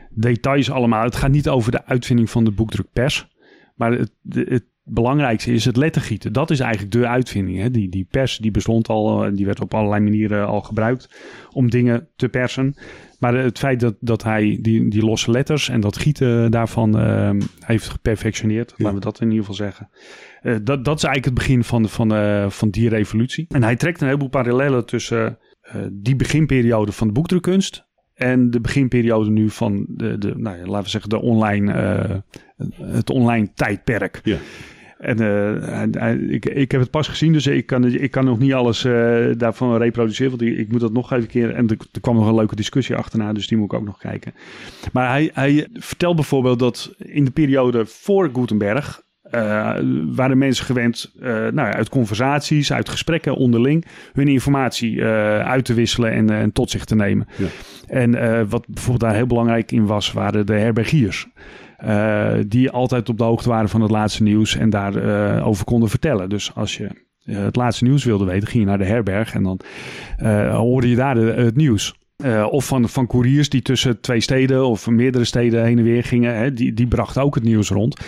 [0.10, 1.04] details allemaal.
[1.04, 3.28] Het gaat niet over de uitvinding van de boekdrukpers.
[3.76, 6.34] Maar het, het belangrijkste is het lettergieten.
[6.34, 7.58] Dat is eigenlijk de uitvinding.
[7.58, 7.72] Hè?
[7.72, 11.10] Die, die pers die bestond al en die werd op allerlei manieren al gebruikt
[11.52, 12.76] om dingen te persen.
[13.19, 17.32] Maar het feit dat, dat hij die, die losse letters en dat gieten daarvan uh,
[17.60, 18.76] heeft geperfectioneerd, ja.
[18.78, 19.89] laten we dat in ieder geval zeggen.
[20.43, 23.45] Uh, dat, dat is eigenlijk het begin van, van, uh, van die revolutie.
[23.50, 25.38] En hij trekt een heleboel parallellen tussen
[25.91, 27.88] die beginperiode van de boekdrukkunst
[28.19, 32.17] en de beginperiode nu van de, de nou ja, laten we zeggen, de online, uh,
[32.82, 34.19] het online tijdperk.
[34.23, 34.38] Ja.
[34.97, 38.53] En uh, ik, ik heb het pas gezien, dus ik kan, ik kan nog niet
[38.53, 40.29] alles uh, daarvan reproduceren.
[40.29, 41.53] Want ik, ik, moet dat nog even keer.
[41.53, 43.97] En er, er, kwam nog een leuke discussie achterna, dus die moet ik ook nog
[43.97, 44.34] kijken.
[44.93, 49.01] Maar hij, hij vertelt bijvoorbeeld dat in de periode voor Gutenberg.
[49.36, 49.76] Uh,
[50.15, 55.74] waren mensen gewend uh, nou, uit conversaties, uit gesprekken onderling hun informatie uh, uit te
[55.74, 57.28] wisselen en, en, tot zich te nemen.
[57.38, 57.46] Ja.
[57.88, 58.12] En
[58.50, 61.28] wat bijvoorbeeld daar heel belangrijk in was, waren de herbergiers.
[62.48, 66.30] die altijd op de hoogte waren van het laatste nieuws en daarover over konden vertellen.
[66.30, 66.89] Dus als je
[67.24, 69.60] het laatste nieuws wilde weten, ging je naar de herberg en dan
[70.52, 71.96] hoorde je daar de, het nieuws.
[72.25, 76.03] Uh, of van, van couriers die tussen twee steden of meerdere steden heen en weer
[76.03, 76.36] gingen.
[76.36, 77.99] Hè, die, die brachten ook het nieuws rond.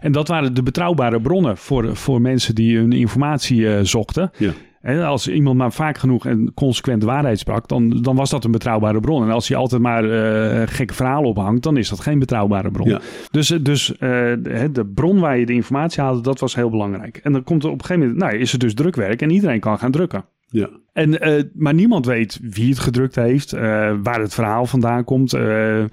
[0.00, 4.30] En dat waren de betrouwbare bronnen voor, voor mensen die hun informatie uh, zochten.
[4.36, 4.52] Ja.
[4.80, 8.50] En als iemand maar vaak genoeg en consequent waarheid sprak, dan, dan was dat een
[8.50, 9.22] betrouwbare bron.
[9.22, 12.88] En als je altijd maar uh, gekke verhalen ophangt, dan is dat geen betrouwbare bron.
[12.88, 13.00] Ja.
[13.30, 17.16] Dus, dus uh, de, de, bron waar je de informatie haalde, dat was heel belangrijk.
[17.16, 19.60] En dan komt er op een gegeven moment, nou, is er dus drukwerk en iedereen
[19.60, 20.24] kan gaan drukken.
[20.50, 20.68] Ja.
[20.92, 23.60] En, uh, maar niemand weet wie het gedrukt heeft, uh,
[24.02, 25.84] waar het verhaal vandaan komt, uh,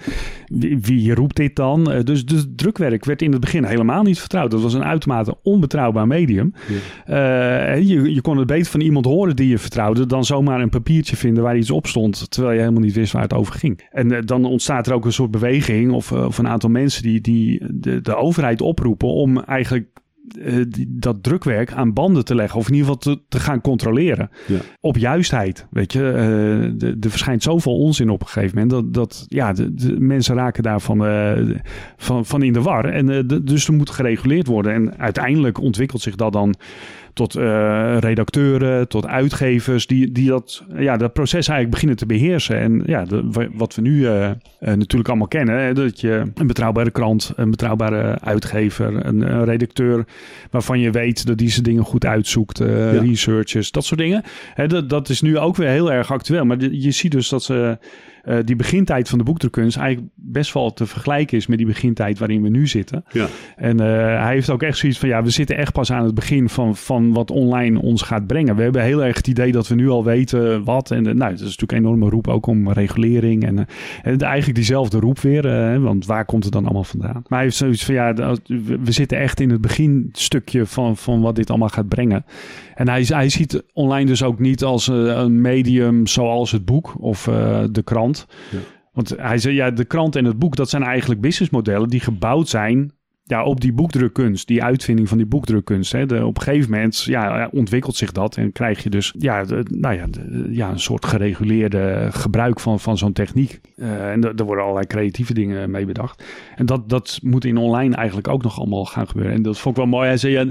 [0.45, 1.83] wie, wie, roept dit dan.
[2.03, 4.51] dus, dus drukwerk werd in het begin helemaal niet vertrouwd.
[4.51, 6.53] Dat was een uitermate onbetrouwbaar medium.
[7.05, 7.73] Ja.
[7.73, 11.15] je, je kon het beter van iemand horen die je vertrouwde dan zomaar een papiertje
[11.15, 13.87] vinden waar iets op stond, terwijl je helemaal niet wist waar het over ging.
[13.91, 17.63] En dan ontstaat er ook een soort beweging of, of een aantal mensen die, die
[17.71, 19.87] de, de overheid oproepen om eigenlijk
[20.35, 22.59] uh, die, dat drukwerk aan banden te leggen.
[22.59, 24.29] Of in ieder geval te, te gaan controleren.
[24.47, 24.59] Ja.
[24.79, 25.67] Op juistheid.
[25.69, 28.71] Weet je, uh, er verschijnt zoveel onzin op een gegeven moment.
[28.71, 31.55] Dat, dat ja, de, de mensen raken daarvan uh,
[31.97, 32.85] van, van in de war.
[32.85, 34.73] En de, dus er moet gereguleerd worden.
[34.73, 36.55] En uiteindelijk ontwikkelt zich dat dan
[37.17, 42.59] tot uh, redacteuren, tot uitgevers, die, die dat, ja, dat proces eigenlijk beginnen te beheersen.
[42.59, 46.91] En ja, de, wat we nu uh, natuurlijk allemaal kennen, hè, dat je een betrouwbare
[46.91, 50.05] krant, een betrouwbare uitgever, een, een redacteur
[50.51, 52.89] waarvan je weet dat die zijn dingen goed uitzoekt, ja.
[52.89, 54.23] researchers, dat soort dingen.
[54.53, 56.45] Hè, dat, dat is nu ook weer heel erg actueel.
[56.45, 57.77] Maar je ziet dus dat ze
[58.25, 62.19] uh, die begintijd van de boekdrukkunst eigenlijk best wel te vergelijken is met die begintijd
[62.19, 63.03] waarin we nu zitten.
[63.09, 63.27] Ja.
[63.55, 63.87] En uh,
[64.23, 66.75] hij heeft ook echt zoiets van, ja, we zitten echt pas aan het begin van,
[66.75, 68.55] van wat online ons gaat brengen.
[68.55, 70.91] We hebben heel erg het idee dat we nu al weten wat.
[70.91, 73.45] En uh, nou, dat is natuurlijk een enorme roep ook om regulering.
[73.45, 73.67] En,
[74.03, 77.23] en eigenlijk diezelfde roep weer, want waar komt het dan allemaal vandaan?
[77.27, 78.13] Maar hij heeft zoiets van, ja,
[78.83, 82.25] we zitten echt in het beginstukje van, van wat dit allemaal gaat brengen.
[82.77, 87.23] En hij, hij ziet online dus ook niet als een medium zoals het boek of
[87.71, 88.27] de krant.
[88.51, 88.57] Ja.
[88.93, 92.49] Want hij zei, ja, de krant en het boek, dat zijn eigenlijk businessmodellen die gebouwd
[92.49, 92.91] zijn
[93.27, 95.91] ja, op die boekdrukkunst, die uitvinding van die boekdrukkunst.
[95.91, 96.05] Hè.
[96.05, 99.65] De, op een gegeven moment ja, ontwikkelt zich dat en krijg je dus ja, de,
[99.69, 103.61] nou ja, de, ja, een soort gereguleerde gebruik van, van zo'n techniek.
[103.75, 106.23] Uh, en er worden allerlei creatieve dingen mee bedacht.
[106.55, 109.33] En dat, dat moet in online eigenlijk ook nog allemaal gaan gebeuren.
[109.33, 110.07] En dat vond ik wel mooi.
[110.07, 110.45] Hij zei, ja,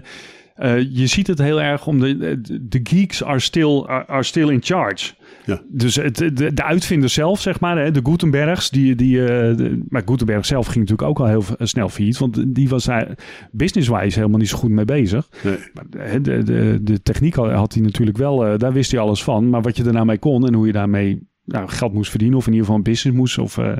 [0.58, 4.62] uh, je ziet het heel erg om de, de geeks are still, are still in
[4.62, 5.14] charge.
[5.44, 5.60] Ja.
[5.68, 9.84] Dus het, de, de uitvinder zelf, zeg maar, hè, de Gutenbergs, die, die, uh, de,
[9.88, 13.14] maar Gutenberg zelf ging natuurlijk ook al heel snel failliet, want die was hij
[13.50, 15.28] business-wise helemaal niet zo goed mee bezig.
[15.44, 15.56] Nee.
[15.74, 19.62] Maar de, de, de techniek had hij natuurlijk wel, daar wist hij alles van, maar
[19.62, 22.46] wat je er nou mee kon en hoe je daarmee nou, geld moest verdienen of
[22.46, 23.72] in ieder geval een business moest of uh,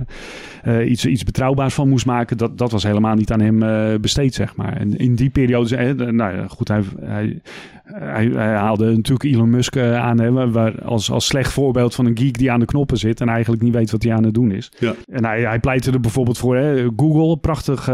[0.67, 3.95] uh, iets, iets betrouwbaars van moest maken, dat, dat was helemaal niet aan hem uh,
[4.01, 4.77] besteed, zeg maar.
[4.77, 7.41] En in die periode, nou ja, goed, hij, hij,
[7.83, 12.19] hij, hij, haalde natuurlijk Elon Musk aan hè, waar, als, als slecht voorbeeld van een
[12.19, 14.51] geek die aan de knoppen zit en eigenlijk niet weet wat hij aan het doen
[14.51, 14.73] is.
[14.79, 14.95] Ja.
[15.07, 17.85] En hij, hij pleitte er bijvoorbeeld voor, hè, Google, prachtig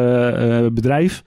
[0.72, 1.22] bedrijf.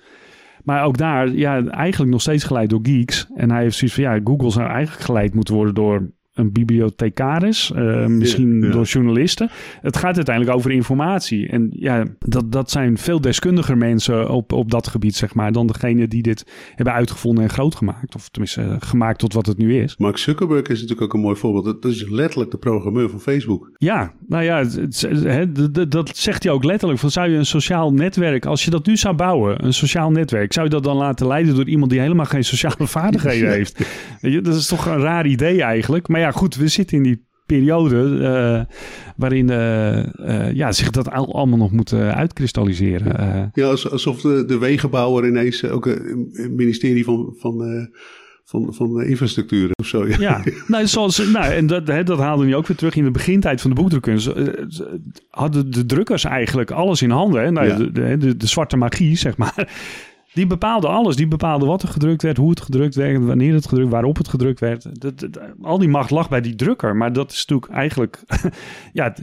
[0.64, 3.28] Maar ook daar, ja, eigenlijk nog steeds geleid door geeks.
[3.36, 7.72] En hij heeft zoiets van, ja, Google zou eigenlijk geleid moeten worden door een bibliothecaris,
[7.76, 8.72] uh, misschien ja, ja.
[8.72, 9.50] door journalisten.
[9.82, 11.48] Het gaat uiteindelijk over informatie.
[11.48, 15.68] En ja, dat, dat zijn veel deskundiger mensen op, op dat gebied, zeg maar, dan
[15.68, 16.46] degene die dit
[16.76, 18.16] hebben uitgevonden en groot gemaakt.
[18.16, 19.98] Of tenminste, uh, gemaakt tot wat het nu is.
[19.98, 21.82] Mark Zuckerberg is natuurlijk ook een mooi voorbeeld.
[21.82, 23.72] Dat is letterlijk de programmeur van Facebook.
[23.78, 27.00] Ja, nou ja, het, het, dat zegt hij ook letterlijk.
[27.00, 30.54] Van zou je een sociaal netwerk, als je dat nu zou bouwen, een sociaal netwerk,
[30.54, 33.86] zou je dat dan laten leiden door iemand die helemaal geen sociale vaardigheden heeft?
[34.22, 36.08] Dat is toch een raar idee eigenlijk.
[36.08, 38.76] Maar ja, goed, we zitten in die periode uh,
[39.18, 43.50] waarin uh, uh, ja, zich dat al, allemaal nog moet uitkristalliseren.
[43.54, 47.88] ja, alsof de, de wegenbouwer ineens ook een ministerie van, van,
[48.46, 50.08] van, van infrastructuur of zo.
[50.08, 53.04] Ja, ja nou, zoals, nou, en dat, hè, dat haalde nu ook weer terug in
[53.04, 54.32] de begintijd van de boekdrukkunst.
[55.30, 57.44] hadden de drukkers eigenlijk alles in handen.
[57.44, 57.52] Hè?
[57.52, 57.76] Nou, Ja.
[57.76, 59.70] de, de, de, de zwarte magie, zeg maar.
[60.36, 61.16] Die bepaalde alles.
[61.16, 64.28] Die bepaalde wat er gedrukt werd, hoe het gedrukt werd, wanneer het gedrukt, waarop het
[64.28, 65.02] gedrukt werd.
[65.02, 66.96] Dat, dat- al die macht lag bij die drukker.
[66.96, 68.24] Maar dat is natuurlijk eigenlijk,
[68.94, 69.14] ja,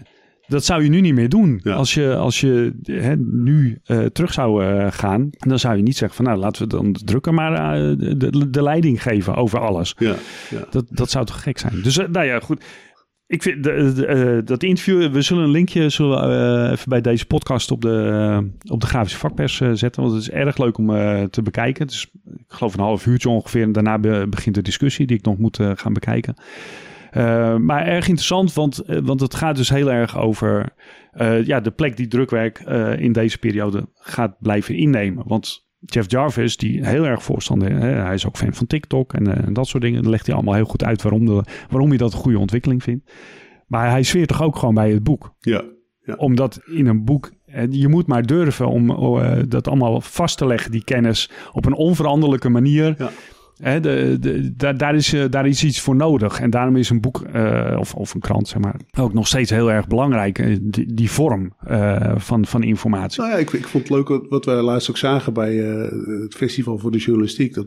[0.47, 1.61] dat zou je nu niet meer doen.
[1.63, 1.75] Ja.
[1.75, 5.97] Als je, als je hè, nu eh, terug zou eh, gaan, dan zou je niet
[5.97, 9.61] zeggen van, nou, laten we dan de drukker maar eh, de, de, leiding geven over
[9.61, 9.95] alles.
[9.99, 10.15] Ja,
[10.51, 10.65] ja.
[10.71, 11.83] Dat, dat zou toch gek zijn.
[11.83, 12.65] Dus, nou ja, goed.
[13.33, 17.27] Ik vind de, eh, dat interview, we zullen een linkje zullen, eh, even bij deze
[17.27, 20.03] podcast op de, eh, op de grafische vakpers zetten.
[20.03, 20.87] Want het is erg leuk om
[21.31, 21.83] te bekijken.
[21.83, 23.63] Het is, ik geloof een half uurtje ongeveer.
[23.63, 26.35] En daarna be- begint de discussie die ik nog moet gaan bekijken.
[27.65, 30.75] Maar erg interessant, want, want het gaat dus heel erg over
[31.45, 32.59] ja, de plek die drukwerk
[32.99, 35.25] in deze periode gaat blijven innemen.
[35.27, 39.27] Want Jeff Jarvis, die heel erg voorstander hè, hij is ook fan van TikTok en,
[39.27, 40.03] eh, en dat soort dingen.
[40.03, 42.83] Dan legt hij allemaal heel goed uit waarom, de, waarom hij dat een goede ontwikkeling
[42.83, 43.13] vindt.
[43.67, 45.35] Maar hij zweert toch ook gewoon bij het boek.
[46.05, 46.15] ja.
[46.15, 50.47] Omdat in een boek, eh, je moet maar durven om eh, dat allemaal vast te
[50.47, 52.95] leggen, die kennis, op een onveranderlijke manier.
[52.99, 53.11] Ja.
[53.63, 56.41] Hè, de, de, daar, daar, is, eh, daar is iets voor nodig.
[56.41, 59.51] En daarom is een boek eh, of, of een krant, zeg maar, ook nog steeds
[59.51, 60.39] heel erg belangrijk.
[60.39, 61.53] eh, Die, die vorm
[62.17, 63.21] van, van informatie.
[63.21, 65.55] Nou ja, ik, ik vond het leuk wat- we laatst ook zagen bij
[66.23, 67.55] het Festival voor de Journalistiek.
[67.55, 67.67] Dat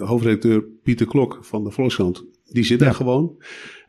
[0.00, 2.84] hoofdredacteur Pieter Klok van de Volkskrant, die zit Ja.
[2.84, 3.36] daar gewoon.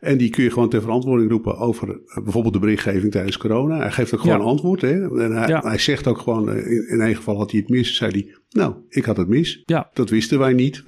[0.02, 3.76] En die kun je gewoon ter verantwoording roepen over eh, bijvoorbeeld de berichtgeving tijdens corona.
[3.78, 4.44] Hij geeft ook gewoon Ja.
[4.44, 4.80] antwoord.
[4.80, 5.20] Hè?
[5.22, 5.60] En hij, Ja.
[5.60, 7.96] hij zegt ook gewoon, eh, in, in een geval had hij het mis.
[7.96, 9.62] Zei hij, nou, ik had het mis.
[9.66, 9.90] Ja.
[9.92, 10.82] Dat wisten wij niet.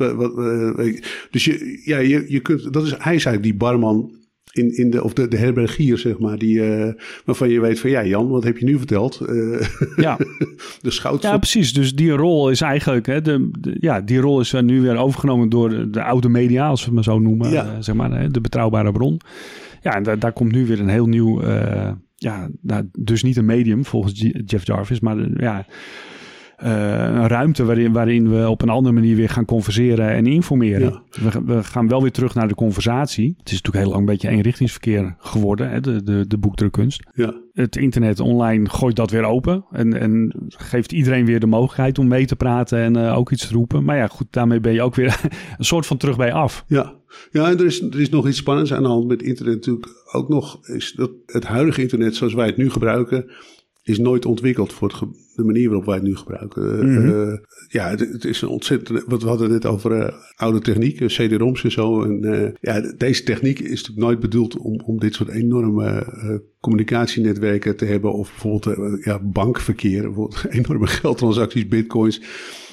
[1.30, 4.12] Dus je, ja, je, je kunt, dat is, hij is eigenlijk die barman
[4.54, 6.92] in, in de, of de, de herbergier, zeg maar, die, eh,
[7.24, 9.20] waarvan je weet van, ja Jan, wat heb je nu verteld?
[9.20, 10.18] Eh, Ja.
[10.82, 11.72] de schout Ja, precies.
[11.72, 15.48] Dus die rol is eigenlijk, hè, de, de- ja, die rol is nu weer overgenomen
[15.48, 17.64] door de, de oude media, als we het maar zo noemen, Ja.
[17.64, 19.20] eh, zeg maar, hè, de betrouwbare bron.
[19.82, 21.42] Ja, en daar, daar komt nu weer een heel nieuw,
[22.16, 25.66] ja, nou, dus niet een medium volgens Jeff Jarvis, maar ja,
[26.70, 31.02] een ruimte waarin, waarin we op een andere manier weer gaan converseren en informeren.
[31.10, 33.34] We, we, gaan wel weer terug naar de conversatie.
[33.38, 37.02] Het is natuurlijk heel lang een beetje eenrichtingsverkeer geworden, hè, de, de, de boekdrukkunst.
[37.14, 37.34] Ja.
[37.52, 42.08] Het internet online gooit dat weer open en, en geeft iedereen weer de mogelijkheid om
[42.08, 43.84] mee te praten en ook iets te roepen.
[43.84, 45.20] Maar ja, goed, daarmee ben je ook weer
[45.58, 46.64] een soort van terug bij af.
[46.66, 46.94] Ja,
[47.30, 49.88] ja, en er is, er is nog iets spannends aan de hand met internet natuurlijk
[50.12, 50.66] ook nog.
[50.68, 53.30] Is dat het huidige internet zoals wij het nu gebruiken,
[53.84, 54.98] is nooit ontwikkeld voor het
[55.34, 56.92] de manier waarop wij het nu gebruiken.
[56.92, 59.04] Mm ja, het, het, is een ontzettend.
[59.06, 62.02] Wat we hadden net over uh, oude techniek, CD-ROMs en zo.
[62.02, 66.06] En, uh, ja, deze techniek is natuurlijk nooit bedoeld om, om dit soort enorme
[66.60, 68.12] communicatienetwerken te hebben.
[68.12, 72.20] Of bijvoorbeeld ja, bankverkeer, bijvoorbeeld enorme geldtransacties, bitcoins.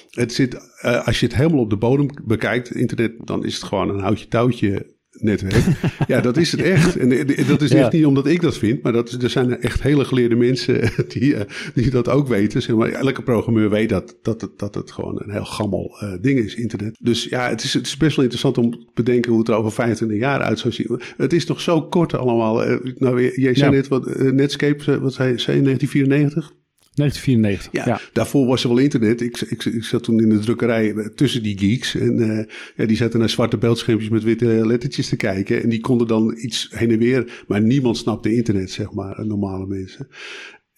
[0.09, 3.89] Het zit, als je het helemaal op de bodem bekijkt, internet, dan is het gewoon
[3.89, 5.65] een houtje touwtje netwerk.
[6.07, 6.97] ja, dat is het echt.
[6.97, 10.05] En dat is echt niet omdat ik dat vind, maar dat er zijn echt hele
[10.05, 11.41] geleerde mensen die, uh,
[11.73, 12.61] die dat ook weten.
[12.61, 16.13] Zeg maar, elke programmeur weet dat, dat, het, dat het gewoon een heel gammel uh,
[16.21, 16.97] ding is, internet.
[17.01, 19.55] Dus ja, het is, het is best wel interessant om te bedenken hoe het er
[19.55, 21.01] over 25 jaar uit zou zien.
[21.17, 22.55] Het is nog zo kort allemaal.
[22.95, 23.75] nou, jij zei ja.
[23.75, 26.59] net wat Netscape, wat zei, zei 1994?
[26.93, 27.71] 1994.
[27.71, 29.21] Ja, ja, daarvoor was er wel internet.
[29.21, 31.95] Ik, ik, ik zat toen in de drukkerij eh, tussen die geeks.
[31.95, 32.43] En uh,
[32.75, 35.63] ja, die zaten naar zwarte beeldschermpjes met witte lettertjes te kijken.
[35.63, 37.43] En die konden dan iets heen en weer.
[37.47, 40.07] Maar niemand snapte internet, zeg maar, normale mensen.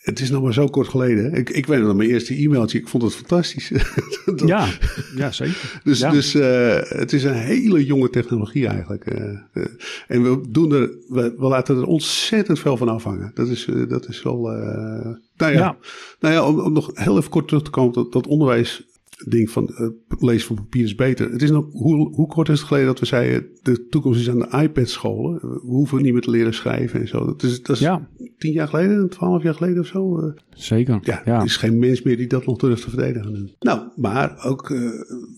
[0.03, 1.33] Het is nog maar zo kort geleden.
[1.33, 2.77] Ik, ik weet nog mijn eerste e-mailtje.
[2.77, 3.71] Ik vond het fantastisch.
[4.25, 4.67] dat, ja,
[5.15, 5.81] ja, zeker.
[5.83, 6.11] Dus, ja.
[6.11, 9.11] dus uh, het is een hele jonge technologie eigenlijk.
[9.11, 9.65] Uh, uh,
[10.07, 13.31] en we, doen er, we, we, laten er ontzettend veel van afhangen.
[13.33, 14.41] Dat is, dat is wel.
[14.41, 15.77] nou ja, ja.
[16.19, 18.83] Nou ja om, om, nog heel even kort terug te komen tot dat onderwijs
[19.27, 21.31] ding van uh, lezen van papier is beter.
[21.31, 24.29] Het is nog, hoe, hoe kort is het geleden dat we zeiden, de toekomst is
[24.29, 25.39] aan de iPad-scholen.
[25.41, 27.25] We hoeven niet meer te leren schrijven en zo.
[27.25, 28.07] Dat is, dat is ja.
[28.37, 30.19] tien jaar geleden, twaalf jaar geleden of zo.
[30.19, 30.99] Uh, Zeker.
[31.01, 33.51] Ja, ja, er is geen mens meer die dat nog durft te verdedigen.
[33.59, 34.89] Nou, maar ook, uh,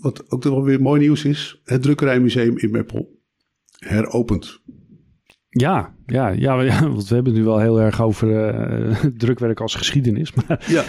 [0.01, 3.13] wat ook wel weer mooi nieuws is, het Drukkerijmuseum in Meppel
[3.85, 4.59] heropent.
[5.57, 9.59] Ja, ja, ja, ja, want we hebben het nu wel heel erg over uh, drukwerk
[9.59, 10.33] als geschiedenis.
[10.33, 10.83] Maar ja,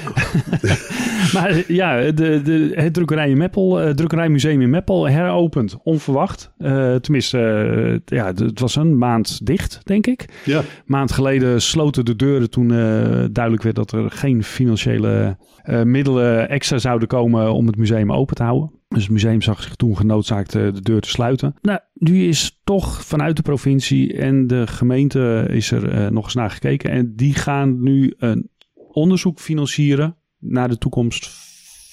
[1.33, 6.53] maar ja, de, de, het drukkerij in Meppel, uh, drukkerijmuseum in Meppel heropend, onverwacht.
[6.59, 10.43] Uh, tenminste, ja, het was een maand dicht, denk ik.
[10.45, 10.63] Ja.
[10.85, 12.69] Maand geleden sloten de deuren toen
[13.33, 15.37] duidelijk werd dat er geen financiële
[15.85, 18.71] middelen extra zouden komen om het museum open te houden.
[18.89, 21.55] Dus het museum zag zich toen genoodzaakt de deur te sluiten.
[21.63, 26.35] Nou, nu is toch vanuit de provincie en de gemeente is er uh, nog eens
[26.35, 26.91] naar gekeken.
[26.91, 31.29] En die gaan nu een onderzoek financieren naar de toekomst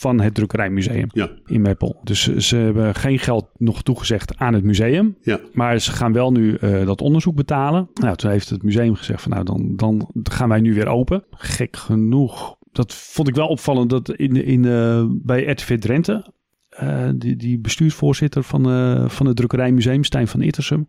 [0.04, 1.30] van het drukkerijmuseum ja.
[1.46, 2.00] in Meppel.
[2.04, 5.18] Dus ze hebben geen geld nog toegezegd aan het museum.
[5.22, 5.40] Ja.
[5.54, 7.90] Maar ze gaan wel nu uh, dat onderzoek betalen.
[7.94, 11.24] Nou, toen heeft het museum gezegd van nou, dan, dan gaan wij nu weer open.
[11.32, 12.56] Gek genoeg.
[12.72, 16.34] Dat vond ik wel opvallend dat in, in, uh, bij RTV Drenthe
[16.82, 20.88] uh, die, die bestuursvoorzitter van, uh, van het drukkerijmuseum, Stijn van Ittersum,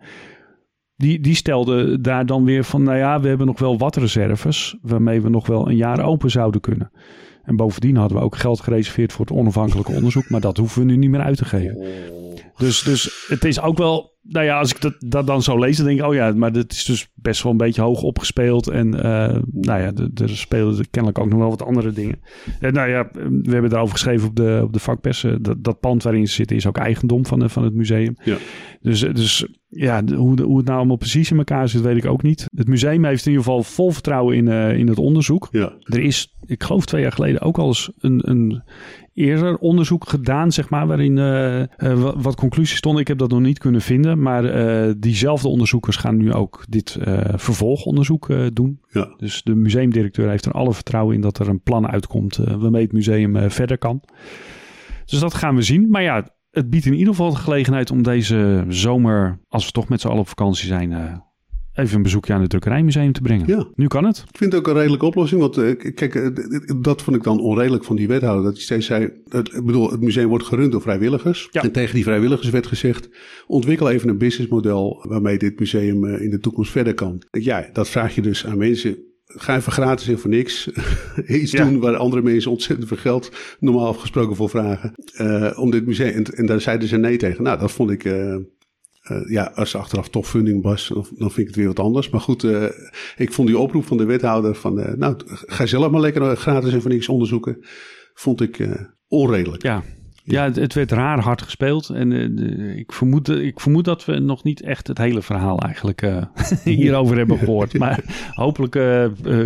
[0.96, 4.76] die, die stelde daar dan weer van, nou ja, we hebben nog wel wat reserves
[4.82, 6.90] waarmee we nog wel een jaar open zouden kunnen.
[7.42, 10.86] En bovendien hadden we ook geld gereserveerd voor het onafhankelijke onderzoek, maar dat hoeven we
[10.86, 11.86] nu niet meer uit te geven.
[12.56, 15.76] Dus, dus het is ook wel, nou ja, als ik dat, dat dan zo lees,
[15.76, 18.68] dan denk ik, oh ja, maar dat is dus best wel een beetje hoog opgespeeld.
[18.68, 19.02] En uh,
[19.52, 22.20] nou ja, er spelen kennelijk ook nog wel wat andere dingen.
[22.60, 25.26] En nou ja, we hebben daarover geschreven op de, op de vakpers.
[25.40, 28.16] Dat, dat pand waarin ze zitten is ook eigendom van, van het museum.
[28.24, 28.36] Ja.
[28.80, 32.22] Dus, dus ja, hoe, hoe het nou allemaal precies in elkaar zit, weet ik ook
[32.22, 32.46] niet.
[32.54, 35.48] Het museum heeft in ieder geval vol vertrouwen in, uh, in het onderzoek.
[35.50, 35.72] Ja.
[35.82, 38.62] Er is, ik geloof twee jaar geleden, ook al eens een, een
[39.14, 43.00] eerder onderzoek gedaan, zeg maar, waarin uh, uh, wat conclusies stonden.
[43.00, 46.98] Ik heb dat nog niet kunnen vinden, maar uh, diezelfde onderzoekers gaan nu ook dit
[47.34, 48.80] vervolgonderzoek doen.
[48.88, 49.14] Ja.
[49.16, 52.92] Dus de museumdirecteur heeft er alle vertrouwen in dat er een plan uitkomt waarmee het
[52.92, 54.02] museum verder kan.
[55.04, 55.88] Dus dat gaan we zien.
[55.90, 59.88] Maar ja, het biedt in ieder geval de gelegenheid om deze zomer, als we toch
[59.88, 61.22] met z'n allen op vakantie zijn,
[61.74, 63.46] even een bezoekje aan het drukkerijmuseum te brengen.
[63.46, 63.66] Ja.
[63.74, 64.24] Nu kan het.
[64.28, 65.40] Ik vind het ook een redelijke oplossing.
[65.40, 66.28] Want uh, kijk, uh,
[66.80, 68.44] dat vond ik dan onredelijk van die wethouder.
[68.44, 71.48] Dat hij steeds zei, het, ik bedoel, het museum wordt gerund door vrijwilligers.
[71.50, 71.62] Ja.
[71.62, 73.08] En tegen die vrijwilligers werd gezegd,
[73.46, 77.22] ontwikkel even een businessmodel waarmee dit museum uh, in de toekomst verder kan.
[77.30, 78.96] Ja, dat vraag je dus aan mensen.
[79.26, 80.70] Ga even gratis en voor niks
[81.26, 81.64] iets ja.
[81.64, 84.94] doen waar andere mensen ontzettend veel geld normaal afgesproken voor vragen.
[85.56, 86.14] om dit museum.
[86.14, 87.42] En, en, daar zeiden ze nee tegen.
[87.42, 88.36] Nou, dat vond ik uh,
[89.28, 92.10] ja, als er achteraf toch funding was, dan, dan vind ik het weer wat anders.
[92.10, 92.64] Maar goed, uh,
[93.16, 96.72] ik vond die oproep van de wethouder van, uh, nou, ga zelf maar lekker gratis
[96.72, 97.58] en voor niks onderzoeken,
[98.14, 98.68] vond ik
[99.08, 99.62] onredelijk.
[99.62, 99.82] Ja.
[100.26, 101.88] Ja, het, het, werd raar hard gespeeld.
[101.88, 102.12] En
[102.76, 106.02] ik, vermoed, ik vermoed dat we nog niet echt het hele verhaal eigenlijk
[106.64, 107.78] hierover hebben gehoord.
[107.78, 108.72] Maar hopelijk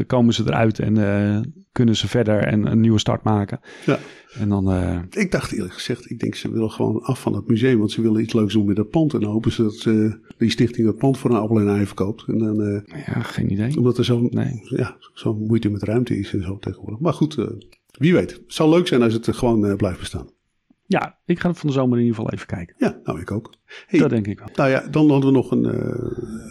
[0.07, 0.95] komen ze eruit en
[1.79, 3.61] kunnen ze verder en een nieuwe start maken.
[3.87, 3.99] Ja.
[4.39, 7.49] En dan, uh, ik dacht eerlijk gezegd, ik denk ze willen gewoon af van het
[7.49, 9.15] museum, want ze willen iets leuks doen met dat pand.
[9.15, 11.87] En dan hopen ze dat ze, die stichting dat pand voor een appel en ei
[11.87, 12.25] verkoopt.
[12.27, 13.77] En dan, uh, ja, geen idee.
[13.77, 14.61] Omdat er zo'n nee.
[14.63, 17.01] ja, zo'n moeite met ruimte is en zo tegenwoordig.
[17.01, 17.47] Maar goed, uh,
[17.91, 18.31] wie weet.
[18.31, 20.29] Het zou leuk zijn als het gewoon blijft bestaan.
[20.87, 22.75] Ja, ik ga van de zomer in ieder geval even kijken.
[22.79, 23.55] Ja, nou ik ook.
[23.87, 24.49] Hey, dat denk ik wel.
[24.55, 25.65] Nou ja, dan hadden we nog een,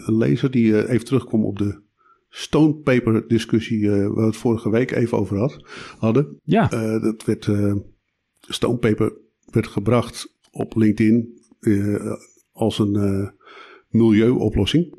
[0.06, 1.86] een lezer die even terugkwam op de
[2.28, 5.64] stonepaper discussie uh, waar we het vorige week even over had,
[5.98, 6.40] hadden.
[6.42, 6.72] Ja.
[6.72, 7.74] Uh, dat werd, uh,
[8.40, 9.12] stonepaper
[9.50, 11.36] werd gebracht op LinkedIn
[12.52, 13.32] als een
[13.88, 14.94] milieuoplossing.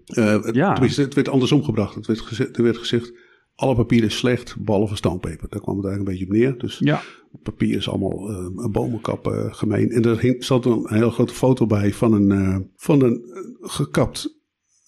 [0.52, 0.74] ja.
[0.74, 1.96] Tenminste, het werd andersom gebracht.
[1.96, 3.14] Het werd gezegd, er werd gezegd,
[3.56, 5.50] alle papier is slecht, behalve stonepaper.
[5.50, 6.60] Daar kwam het eigenlijk een beetje op neer.
[6.60, 7.02] Dus ja.
[7.44, 9.90] papier is allemaal een bomenkap gemeen.
[9.90, 13.22] En er zat een hele grote foto bij van een, van een
[13.62, 14.39] gekapt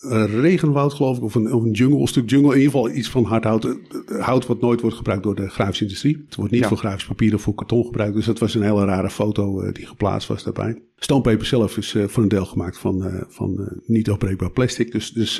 [0.10, 2.49] regenwoud, geloof ik, of een, of een jungle, een stuk jungle.
[2.49, 3.78] In ieder geval iets van hardhout.
[4.20, 6.24] Hout wat nooit wordt gebruikt door de grafische industrie.
[6.26, 8.16] Het wordt niet voor grafisch papier of voor karton gebruikt.
[8.16, 10.82] Dus dat was een hele rare foto uh, die geplaatst was daarbij.
[10.95, 14.91] Stonepaper zelf is uh, voor een deel gemaakt van, uh, van niet opbreekbaar plastic.
[14.91, 15.38] Dus, dus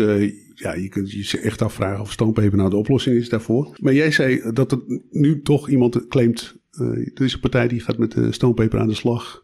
[0.56, 3.78] ja, je kunt je echt afvragen of stonepaper nou de oplossing is daarvoor.
[3.80, 6.60] Maar jij zei dat er nu toch iemand claimt,
[7.14, 9.44] er is een partij die gaat met de stonepaper aan de slag.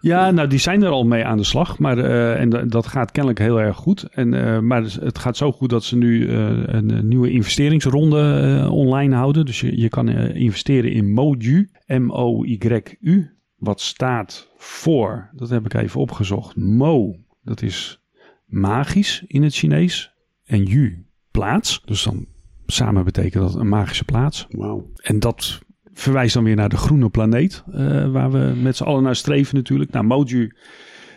[0.00, 1.78] Ja, nou die zijn er al mee aan de slag.
[1.78, 4.02] Maar, uh, en dat gaat kennelijk heel erg goed.
[4.02, 9.14] En, uh, maar het gaat zo goed dat ze nu uh, een nieuwe investeringsronde online
[9.14, 9.46] houden.
[9.46, 13.36] Dus je, je kan investeren in MOU, M-O-Y-U.
[13.56, 16.56] Wat staat voor, dat heb ik even opgezocht.
[16.56, 18.00] Mo, dat is
[18.46, 20.12] magisch in het Chinees.
[20.44, 21.82] En Yu, plaats.
[21.84, 22.26] Dus dan
[22.66, 24.46] samen betekent dat een magische plaats.
[24.50, 24.90] Wauw.
[24.96, 25.60] En dat
[25.98, 29.54] verwijst dan weer naar de groene planeet, uh, waar we met z'n allen naar streven
[29.54, 29.90] natuurlijk.
[29.90, 30.52] Nou, Moju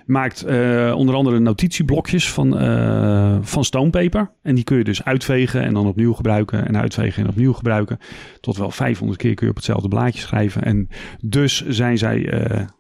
[0.06, 4.32] maakt uh, onder andere notitieblokjes van, uh, van stonepaper.
[4.42, 7.98] En die kun je dus uitvegen en dan opnieuw gebruiken en uitvegen en opnieuw gebruiken.
[8.40, 10.64] Tot wel 500 keer kun je op hetzelfde blaadje schrijven.
[10.64, 10.88] En
[11.20, 12.20] dus zijn zij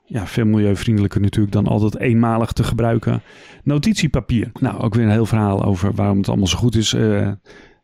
[0.05, 3.21] ja, veel milieuvriendelijker natuurlijk dan altijd eenmalig te gebruiken
[3.63, 4.51] notitiepapier.
[4.59, 6.95] Nou, ook weer een heel verhaal over waarom het allemaal zo goed is.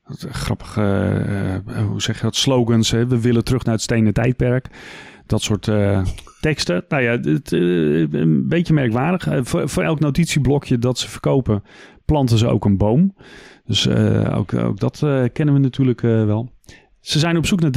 [0.10, 2.91] Grappige, uh, hoe zeg je dat, slogans.
[2.91, 3.08] Hè?
[3.08, 4.68] We willen terug naar het stenen tijdperk.
[5.26, 5.72] Dat soort
[6.39, 6.86] teksten.
[6.88, 9.47] Nou ja, het, een beetje merkwaardig.
[9.47, 11.64] voor, voor elk notitieblokje dat ze verkopen,
[12.05, 13.16] planten ze ook een boom.
[13.66, 13.89] Dus
[14.30, 14.97] ook, ook dat
[15.34, 16.51] kennen we natuurlijk wel.
[16.99, 17.72] Ze zijn op zoek naar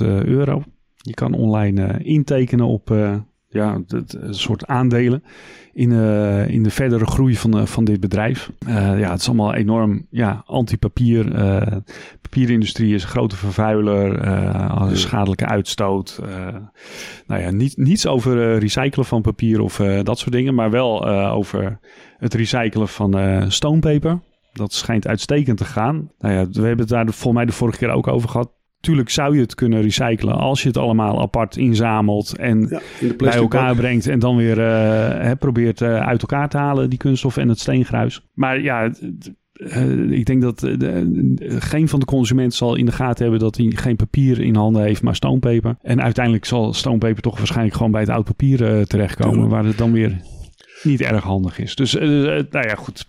[0.00, 0.62] 350.000 euro.
[0.96, 2.90] Je kan online intekenen op
[3.48, 5.22] ja, een soort aandelen
[5.72, 8.50] in, uh, in de verdere groei van, uh, van dit bedrijf.
[8.68, 11.30] Uh, ja, het is allemaal enorm ja, anti-papier.
[12.20, 16.20] papierindustrie is een grote vervuiler, schadelijke uitstoot.
[17.26, 21.78] nou ja, niet, niets over recyclen van papier of dat soort dingen, maar wel over
[22.18, 24.20] het recyclen van stonepaper.
[24.52, 26.10] Dat schijnt uitstekend te gaan.
[26.18, 28.57] Nou ja, we hebben het daar volgens mij de vorige keer ook over gehad.
[28.80, 32.66] Tuurlijk zou je het kunnen recyclen als je het allemaal apart inzamelt en
[33.00, 36.98] ja, bij elkaar brengt en dan weer uh, probeert uh, uit elkaar te halen, die
[36.98, 38.26] kunststof en het steengruis.
[38.34, 38.92] Maar ja,
[39.52, 40.68] uh, ik denk dat
[41.58, 44.82] geen van de consumenten zal in de gaten hebben dat hij geen papier in handen
[44.82, 45.76] heeft, maar stoompeper.
[45.82, 49.92] En uiteindelijk zal stoompeper toch waarschijnlijk gewoon bij het oud papier terechtkomen, waar het dan
[49.92, 50.20] weer
[50.82, 51.74] niet erg handig is.
[51.74, 53.04] Dus nou ja, goed.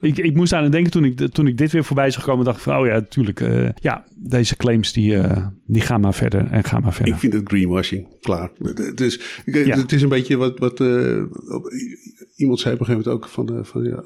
[0.00, 2.44] Ik, ik moest aan het denken toen ik, toen ik dit weer voorbij zag komen.
[2.44, 3.40] dacht ik van, oh ja, natuurlijk.
[3.40, 7.14] Uh, ja, deze claims die, uh, die gaan maar verder en gaan maar verder.
[7.14, 8.50] Ik vind het greenwashing, klaar.
[8.74, 9.76] Het is, ja.
[9.76, 11.22] het is een beetje wat, wat uh,
[12.36, 13.28] iemand zei op een gegeven moment ook.
[13.28, 14.02] Van, van, ja,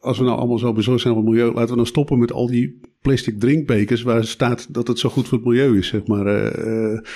[0.00, 1.52] als we nou allemaal zo bezorgd zijn voor het milieu.
[1.52, 5.28] Laten we dan stoppen met al die plastic drinkbekers waar staat dat het zo goed
[5.28, 6.24] voor het milieu is, zeg maar.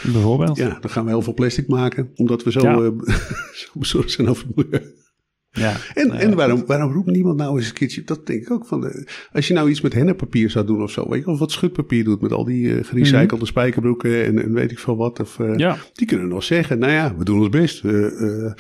[0.03, 0.57] Bijvoorbeeld.
[0.57, 2.11] Ja, dan gaan we heel veel plastic maken.
[2.15, 2.93] Omdat we zo, ja.
[3.61, 4.95] zo bezorgd zijn over het milieu.
[5.57, 8.67] Ja, en en waarom, waarom roept niemand nou eens een keertje, dat denk ik ook
[8.67, 11.39] van, de, als je nou iets met hennenpapier zou doen of zo, weet je, of
[11.39, 13.47] wat schutpapier doet met al die uh, gerecyclede mm -hmm.
[13.47, 15.77] spijkerbroeken en, en, weet ik veel wat, of, uh, ja.
[15.93, 17.85] die kunnen nog zeggen, nou ja, we doen ons best.
[17.85, 18.53] Uh,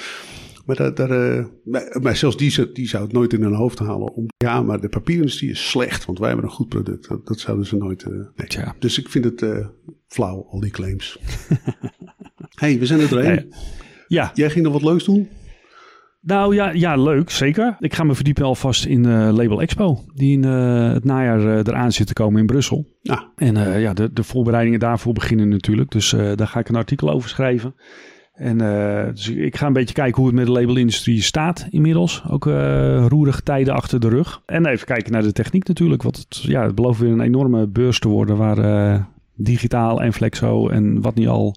[0.66, 4.12] maar, daar, daar, maar, maar, zelfs die, die zou het nooit in hun hoofd halen.
[4.12, 7.08] Om, ja, maar de papierindustrie is slecht, want wij hebben een goed product.
[7.08, 8.06] Dat, dat zouden ze nooit.
[8.36, 8.46] nee.
[8.46, 8.74] Tja.
[8.78, 9.66] Dus ik vind het
[10.06, 11.18] flauw, al die claims.
[12.60, 13.52] hey, we zijn er doorheen.
[14.08, 14.30] Ja.
[14.34, 15.28] Jij ging nog wat leuks doen?
[16.26, 17.76] Nou ja, ja, leuk, zeker.
[17.78, 21.56] Ik ga me verdiepen alvast in uh, Label Expo, die in uh, het najaar uh,
[21.56, 22.86] eraan zit te komen in Brussel.
[23.02, 23.28] Ja.
[23.36, 25.90] En ja, de, de voorbereidingen daarvoor beginnen natuurlijk.
[25.90, 27.74] Dus daar ga ik een artikel over schrijven.
[28.34, 28.58] En
[29.14, 32.22] dus ik ga een beetje kijken hoe het met de labelindustrie staat inmiddels.
[32.28, 32.44] Ook
[33.08, 34.42] roerige tijden achter de rug.
[34.46, 36.02] En even kijken naar de techniek natuurlijk.
[36.02, 39.06] Want het, ja, het belooft weer een enorme beurs te worden waar
[39.36, 41.54] digitaal en flexo en wat niet al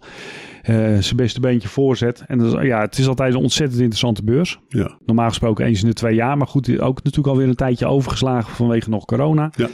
[0.69, 2.23] uh, zijn beste beentje voorzet.
[2.27, 4.59] En dus, ja, het is altijd een ontzettend interessante beurs.
[4.67, 4.97] Ja.
[5.05, 6.37] Normaal gesproken eens in de twee jaar.
[6.37, 9.51] Maar goed, ook natuurlijk alweer een tijdje overgeslagen vanwege nog corona.
[9.55, 9.67] Ja.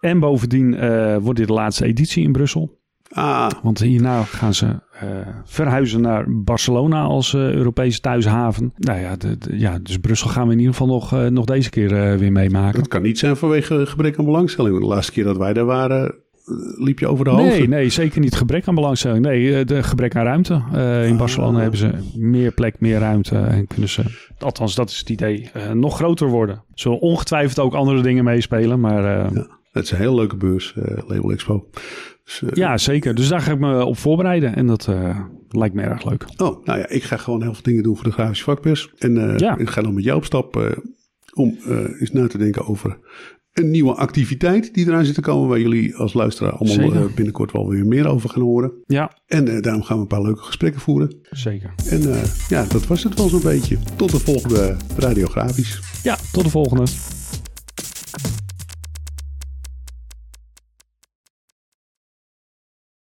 [0.00, 2.80] En bovendien uh, wordt dit de laatste editie in Brussel.
[3.14, 4.66] Ah, Want hierna gaan ze
[5.00, 5.08] eh,
[5.44, 8.72] verhuizen naar Barcelona als eh, Europese thuishaven.
[8.76, 11.44] Nou ja, de, de- ja, dus Brussel gaan we in ieder geval nog, eh, nog
[11.44, 12.78] deze keer eh, weer meemaken.
[12.78, 14.78] dat kan niet zijn vanwege gebrek aan belangstelling.
[14.80, 16.14] De laatste keer dat wij daar waren, eh,
[16.78, 17.58] liep je over de hoofd.
[17.58, 19.24] Nee, nee, zeker niet gebrek aan belangstelling.
[19.24, 20.62] Nee, eh, de gebrek aan ruimte.
[20.72, 21.18] Eh, in Ah.
[21.18, 23.36] Barcelona hebben ze meer plek, meer ruimte.
[23.38, 24.02] En kunnen ze,
[24.38, 26.62] althans dat is het idee, eh, nog groter worden.
[26.74, 28.80] Zullen ongetwijfeld ook andere dingen meespelen.
[28.80, 29.30] Maar ja.
[29.32, 30.74] Ja, het is een hele leuke beurs,
[31.06, 31.68] Label Expo.
[32.24, 33.14] Dus, eh, zeker.
[33.14, 34.54] Dus daar ga ik me op voorbereiden.
[34.56, 34.88] En dat
[35.48, 36.24] lijkt me erg leuk.
[36.36, 38.90] Oh, nou ja, ik ga gewoon heel veel dingen doen voor de grafische vakpers.
[38.98, 39.56] En Ja.
[39.58, 40.80] ik ga dan met jou op stap
[41.34, 42.98] om eh, eens na te denken over
[43.52, 45.48] een nieuwe activiteit die eraan zit te komen.
[45.48, 47.06] Waar jullie als luisteraar allemaal Zeker.
[47.08, 48.72] eh, binnenkort wel weer meer over gaan horen.
[48.86, 51.14] Ja, En eh, daarom gaan we een paar leuke gesprekken voeren.
[51.30, 51.74] zeker.
[51.90, 53.78] En eh, ja, dat was het wel zo'n beetje.
[53.96, 55.80] Tot de volgende radiografisch.
[56.02, 56.84] Ja, tot de volgende.